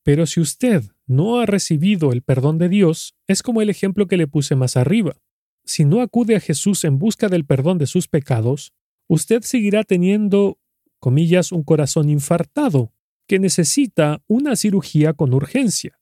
pero 0.04 0.26
si 0.26 0.40
usted 0.40 0.84
no 1.06 1.40
ha 1.40 1.46
recibido 1.46 2.12
el 2.12 2.22
perdón 2.22 2.58
de 2.58 2.68
Dios, 2.68 3.14
es 3.26 3.42
como 3.42 3.62
el 3.62 3.70
ejemplo 3.70 4.06
que 4.06 4.18
le 4.18 4.26
puse 4.26 4.54
más 4.54 4.76
arriba. 4.76 5.16
Si 5.64 5.84
no 5.84 6.02
acude 6.02 6.36
a 6.36 6.40
Jesús 6.40 6.84
en 6.84 6.98
busca 6.98 7.28
del 7.28 7.46
perdón 7.46 7.78
de 7.78 7.86
sus 7.86 8.06
pecados, 8.06 8.74
usted 9.08 9.42
seguirá 9.42 9.84
teniendo, 9.84 10.58
comillas, 10.98 11.52
un 11.52 11.62
corazón 11.62 12.10
infartado, 12.10 12.92
que 13.26 13.38
necesita 13.38 14.22
una 14.26 14.56
cirugía 14.56 15.14
con 15.14 15.32
urgencia. 15.32 15.98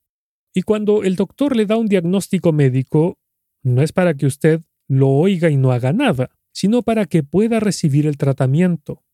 Y 0.52 0.62
cuando 0.62 1.04
el 1.04 1.14
doctor 1.14 1.54
le 1.54 1.66
da 1.66 1.76
un 1.76 1.86
diagnóstico 1.86 2.52
médico, 2.52 3.18
no 3.62 3.82
es 3.82 3.92
para 3.92 4.14
que 4.14 4.26
usted 4.26 4.62
lo 4.90 5.08
oiga 5.08 5.50
y 5.50 5.56
no 5.56 5.70
haga 5.70 5.92
nada, 5.92 6.30
sino 6.52 6.82
para 6.82 7.06
que 7.06 7.22
pueda 7.22 7.60
recibir 7.60 8.08
el 8.08 8.16
tratamiento. 8.16 9.04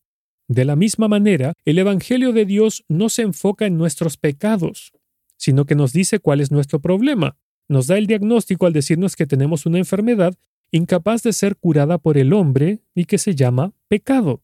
De 0.47 0.65
la 0.65 0.75
misma 0.75 1.07
manera, 1.07 1.53
el 1.65 1.77
Evangelio 1.77 2.33
de 2.33 2.45
Dios 2.45 2.83
no 2.89 3.09
se 3.09 3.21
enfoca 3.21 3.67
en 3.67 3.77
nuestros 3.77 4.17
pecados, 4.17 4.91
sino 5.37 5.65
que 5.65 5.75
nos 5.75 5.93
dice 5.93 6.17
cuál 6.17 6.41
es 6.41 6.51
nuestro 6.51 6.79
problema. 6.79 7.37
Nos 7.69 7.85
da 7.85 7.99
el 7.99 8.07
diagnóstico 8.07 8.65
al 8.65 8.73
decirnos 8.73 9.15
que 9.15 9.27
tenemos 9.27 9.67
una 9.67 9.77
enfermedad 9.77 10.33
incapaz 10.71 11.21
de 11.21 11.31
ser 11.31 11.57
curada 11.57 11.99
por 11.99 12.17
el 12.17 12.33
hombre 12.33 12.79
y 12.95 13.05
que 13.05 13.19
se 13.19 13.35
llama 13.35 13.73
pecado. 13.87 14.41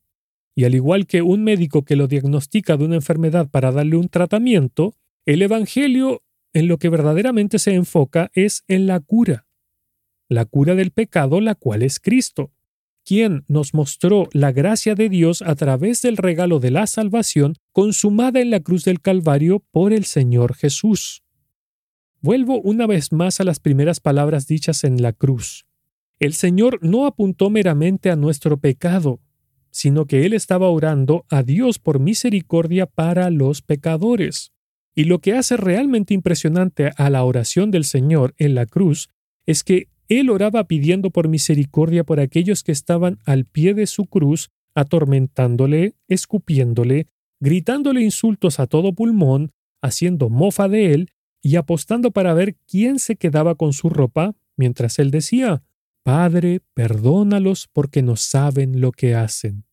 Y 0.56 0.66
al 0.66 0.76
igual 0.76 1.08
que 1.08 1.24
un 1.24 1.44
médico 1.44 1.84
que 1.84 1.96
lo 1.96 2.08
diagnostica 2.08 2.78
de 2.78 2.86
una 2.86 2.96
enfermedad 2.96 3.50
para 3.50 3.72
darle 3.72 3.96
un 3.96 4.08
tratamiento, 4.08 4.94
el 5.26 5.42
Evangelio 5.42 6.22
en 6.54 6.68
lo 6.68 6.78
que 6.78 6.90
verdaderamente 6.90 7.58
se 7.58 7.74
enfoca 7.74 8.30
es 8.36 8.64
en 8.68 8.86
la 8.86 9.00
cura 9.00 9.48
la 10.30 10.46
cura 10.46 10.76
del 10.76 10.92
pecado, 10.92 11.42
la 11.42 11.56
cual 11.56 11.84
es 11.84 12.00
Cristo, 12.00 12.52
quien 13.06 13.44
nos 13.48 13.74
mostró 13.74 14.30
la 14.32 14.52
gracia 14.52 14.96
de 14.96 15.10
Dios 15.10 15.42
a 15.42 15.56
través 15.56 16.02
del 16.02 16.18
regalo 16.18 16.60
de 16.60 16.72
la 16.72 16.88
salvación 16.88 17.56
consumada 17.72 18.40
en 18.40 18.50
la 18.50 18.62
cruz 18.62 18.86
del 18.86 19.02
Calvario 19.02 19.64
por 19.72 19.94
el 19.94 20.06
Señor 20.06 20.56
Jesús. 20.56 21.24
Vuelvo 22.22 22.62
una 22.62 22.88
vez 22.88 23.12
más 23.12 23.42
a 23.42 23.44
las 23.44 23.60
primeras 23.60 24.00
palabras 24.00 24.48
dichas 24.48 24.86
en 24.86 25.02
la 25.02 25.12
cruz. 25.12 25.66
El 26.20 26.34
Señor 26.34 26.80
no 26.82 27.06
apuntó 27.06 27.50
meramente 27.50 28.10
a 28.10 28.16
nuestro 28.16 28.58
pecado, 28.58 29.20
sino 29.72 30.06
que 30.06 30.26
Él 30.26 30.34
estaba 30.34 30.70
orando 30.70 31.26
a 31.30 31.44
Dios 31.44 31.80
por 31.80 32.00
misericordia 32.00 32.86
para 32.86 33.30
los 33.30 33.62
pecadores. 33.62 34.54
Y 34.96 35.06
lo 35.06 35.20
que 35.20 35.34
hace 35.34 35.58
realmente 35.58 36.14
impresionante 36.14 36.92
a 36.96 37.10
la 37.10 37.24
oración 37.24 37.72
del 37.72 37.84
Señor 37.84 38.36
en 38.38 38.56
la 38.56 38.68
cruz 38.68 39.10
es 39.46 39.64
que 39.64 39.90
él 40.20 40.30
oraba 40.30 40.66
pidiendo 40.66 41.12
por 41.12 41.28
misericordia 41.28 42.04
por 42.04 42.20
aquellos 42.20 42.64
que 42.64 42.72
estaban 42.72 43.20
al 43.26 43.46
pie 43.46 43.74
de 43.74 43.88
su 43.88 44.06
cruz, 44.06 44.50
atormentándole, 44.76 45.96
escupiéndole, 46.08 47.08
gritándole 47.40 48.02
insultos 48.02 48.60
a 48.60 48.68
todo 48.68 48.94
pulmón, 48.94 49.52
haciendo 49.82 50.30
mofa 50.30 50.68
de 50.68 50.94
él 50.94 51.12
y 51.42 51.58
apostando 51.58 52.12
para 52.12 52.34
ver 52.34 52.56
quién 52.68 53.00
se 53.00 53.16
quedaba 53.16 53.56
con 53.56 53.74
su 53.74 53.90
ropa, 53.90 54.36
mientras 54.56 54.98
él 55.00 55.12
decía, 55.12 55.62
Padre, 56.04 56.62
perdónalos 56.74 57.70
porque 57.72 58.02
no 58.02 58.16
saben 58.16 58.82
lo 58.82 58.92
que 58.92 59.16
hacen. 59.16 59.66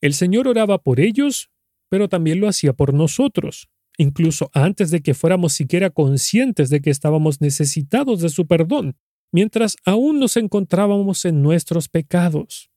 El 0.00 0.14
Señor 0.14 0.48
oraba 0.48 0.78
por 0.78 1.00
ellos, 1.00 1.50
pero 1.88 2.08
también 2.08 2.40
lo 2.40 2.48
hacía 2.48 2.72
por 2.72 2.92
nosotros, 2.92 3.68
incluso 3.98 4.50
antes 4.52 4.90
de 4.90 5.00
que 5.00 5.14
fuéramos 5.14 5.52
siquiera 5.52 5.90
conscientes 5.90 6.70
de 6.70 6.80
que 6.80 6.90
estábamos 6.90 7.40
necesitados 7.40 8.20
de 8.20 8.28
su 8.28 8.46
perdón, 8.46 8.96
mientras 9.32 9.76
aún 9.84 10.18
nos 10.18 10.36
encontrábamos 10.36 11.24
en 11.24 11.42
nuestros 11.42 11.88
pecados. 11.88 12.70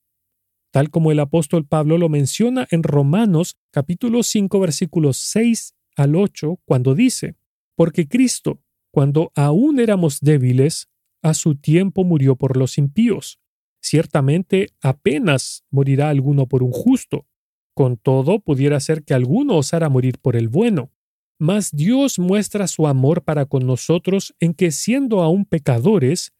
Tal 0.72 0.92
como 0.92 1.12
el 1.12 1.20
apóstol 1.20 1.66
Pablo 1.66 1.98
lo 1.98 2.10
menciona 2.10 2.68
en 2.70 2.84
Romanos 2.84 3.58
capítulo 3.72 4.24
5 4.24 4.60
versículos 4.60 5.18
6 5.18 5.74
al 5.96 6.16
8, 6.16 6.60
cuando 6.66 6.96
dice, 6.96 7.36
Porque 7.76 8.08
Cristo, 8.08 8.62
cuando 8.92 9.32
aún 9.36 9.80
éramos 9.80 10.20
débiles, 10.22 10.90
a 11.22 11.34
su 11.34 11.56
tiempo 11.56 12.04
murió 12.04 12.36
por 12.36 12.56
los 12.56 12.78
impíos. 12.78 13.40
Ciertamente 13.82 14.70
apenas 14.82 15.64
morirá 15.70 16.10
alguno 16.10 16.48
por 16.48 16.64
un 16.64 16.72
justo. 16.72 17.26
Con 17.74 17.98
todo, 17.98 18.40
pudiera 18.40 18.80
ser 18.80 19.04
que 19.04 19.14
alguno 19.14 19.58
osara 19.58 19.90
morir 19.90 20.20
por 20.20 20.36
el 20.36 20.50
bueno. 20.50 20.92
Mas 21.40 21.72
Dios 21.72 22.20
muestra 22.20 22.68
su 22.68 22.88
amor 22.88 23.24
para 23.24 23.46
con 23.46 23.66
nosotros 23.66 24.36
en 24.40 24.54
que 24.54 24.72
siendo 24.72 25.22
aún 25.22 25.46
pecadores, 25.46 26.34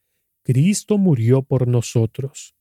Cristo 0.52 0.98
murió 0.98 1.44
por 1.44 1.68
nosotros. 1.68 2.56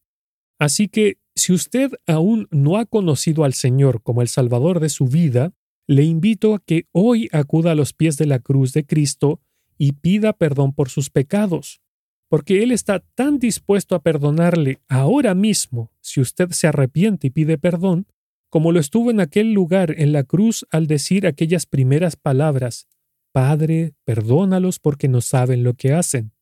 Así 0.58 0.88
que, 0.88 1.18
si 1.34 1.52
usted 1.52 1.92
aún 2.06 2.48
no 2.50 2.76
ha 2.76 2.84
conocido 2.84 3.44
al 3.44 3.54
Señor 3.54 4.02
como 4.02 4.22
el 4.22 4.28
Salvador 4.28 4.80
de 4.80 4.88
su 4.88 5.06
vida, 5.06 5.52
le 5.86 6.02
invito 6.02 6.54
a 6.54 6.58
que 6.58 6.86
hoy 6.92 7.28
acuda 7.32 7.72
a 7.72 7.74
los 7.74 7.92
pies 7.92 8.16
de 8.16 8.26
la 8.26 8.40
cruz 8.40 8.72
de 8.72 8.84
Cristo 8.84 9.40
y 9.78 9.92
pida 9.92 10.32
perdón 10.32 10.72
por 10.74 10.90
sus 10.90 11.08
pecados 11.08 11.80
porque 12.28 12.62
Él 12.62 12.72
está 12.72 13.00
tan 13.00 13.38
dispuesto 13.38 13.94
a 13.94 14.02
perdonarle 14.02 14.80
ahora 14.88 15.34
mismo 15.34 15.92
si 16.00 16.20
usted 16.20 16.50
se 16.50 16.66
arrepiente 16.66 17.28
y 17.28 17.30
pide 17.30 17.58
perdón, 17.58 18.06
como 18.50 18.72
lo 18.72 18.80
estuvo 18.80 19.10
en 19.10 19.20
aquel 19.20 19.52
lugar 19.52 19.94
en 19.98 20.12
la 20.12 20.24
cruz 20.24 20.66
al 20.70 20.86
decir 20.86 21.26
aquellas 21.26 21.66
primeras 21.66 22.16
palabras, 22.16 22.86
Padre, 23.32 23.94
perdónalos 24.04 24.78
porque 24.78 25.08
no 25.08 25.20
saben 25.20 25.62
lo 25.64 25.74
que 25.74 25.92
hacen. 25.92 26.32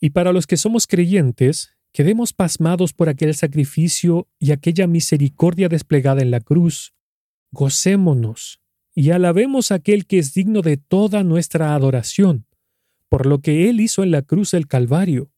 Y 0.00 0.10
para 0.10 0.32
los 0.32 0.46
que 0.46 0.56
somos 0.56 0.86
creyentes, 0.86 1.76
quedemos 1.92 2.32
pasmados 2.32 2.92
por 2.92 3.08
aquel 3.08 3.34
sacrificio 3.34 4.28
y 4.38 4.52
aquella 4.52 4.86
misericordia 4.86 5.68
desplegada 5.68 6.22
en 6.22 6.30
la 6.30 6.40
cruz, 6.40 6.94
gocémonos 7.52 8.60
y 8.94 9.10
alabemos 9.10 9.70
a 9.70 9.76
aquel 9.76 10.06
que 10.06 10.18
es 10.18 10.32
digno 10.32 10.62
de 10.62 10.78
toda 10.78 11.22
nuestra 11.22 11.74
adoración, 11.74 12.46
por 13.08 13.26
lo 13.26 13.40
que 13.40 13.68
Él 13.68 13.80
hizo 13.80 14.02
en 14.02 14.10
la 14.10 14.22
cruz 14.22 14.52
del 14.52 14.66
Calvario, 14.66 15.30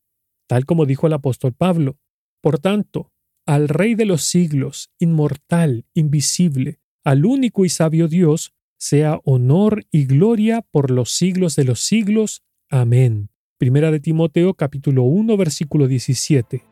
tal 0.47 0.65
como 0.65 0.87
dijo 0.87 1.07
el 1.09 1.13
apóstol 1.13 1.53
Pablo. 1.53 1.99
Por 2.41 2.61
tanto, 2.61 3.13
al 3.47 3.69
Rey 3.69 3.95
de 3.97 4.05
los 4.05 4.23
siglos, 4.23 4.91
inmortal, 4.99 5.87
invisible, 5.93 6.81
al 7.05 7.27
único 7.27 7.65
y 7.65 7.69
sabio 7.69 8.07
Dios, 8.07 8.53
sea 8.79 9.21
honor 9.25 9.87
y 9.91 10.07
gloria 10.07 10.63
por 10.63 10.91
los 10.91 11.11
siglos 11.11 11.57
de 11.57 11.65
los 11.65 11.81
siglos. 11.81 12.43
Amén. 12.69 13.31
Primera 13.59 13.91
de 13.91 13.99
Timoteo 13.99 14.55
capítulo 14.55 15.03
1 15.03 15.37
versículo 15.37 15.89
17. 15.89 16.63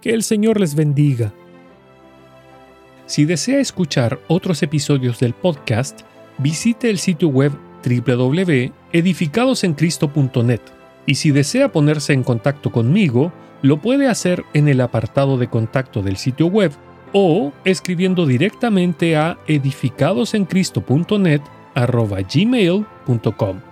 Que 0.00 0.14
el 0.14 0.22
Señor 0.22 0.58
les 0.58 0.74
bendiga. 0.74 1.34
Si 3.04 3.26
desea 3.26 3.60
escuchar 3.60 4.18
otros 4.28 4.62
episodios 4.62 5.20
del 5.20 5.34
podcast, 5.34 6.00
visite 6.38 6.88
el 6.88 6.96
sitio 6.96 7.28
web 7.28 7.52
www.edificadosencristo.net 7.84 10.62
y 11.04 11.16
si 11.16 11.32
desea 11.32 11.70
ponerse 11.70 12.14
en 12.14 12.22
contacto 12.22 12.72
conmigo, 12.72 13.30
lo 13.60 13.82
puede 13.82 14.08
hacer 14.08 14.42
en 14.54 14.68
el 14.68 14.80
apartado 14.80 15.36
de 15.36 15.50
contacto 15.50 16.00
del 16.00 16.16
sitio 16.16 16.46
web 16.46 16.72
o 17.12 17.52
escribiendo 17.66 18.24
directamente 18.24 19.16
a 19.16 19.36
edificadosencristo.net 19.46 21.42
gmail.com. 22.34 23.71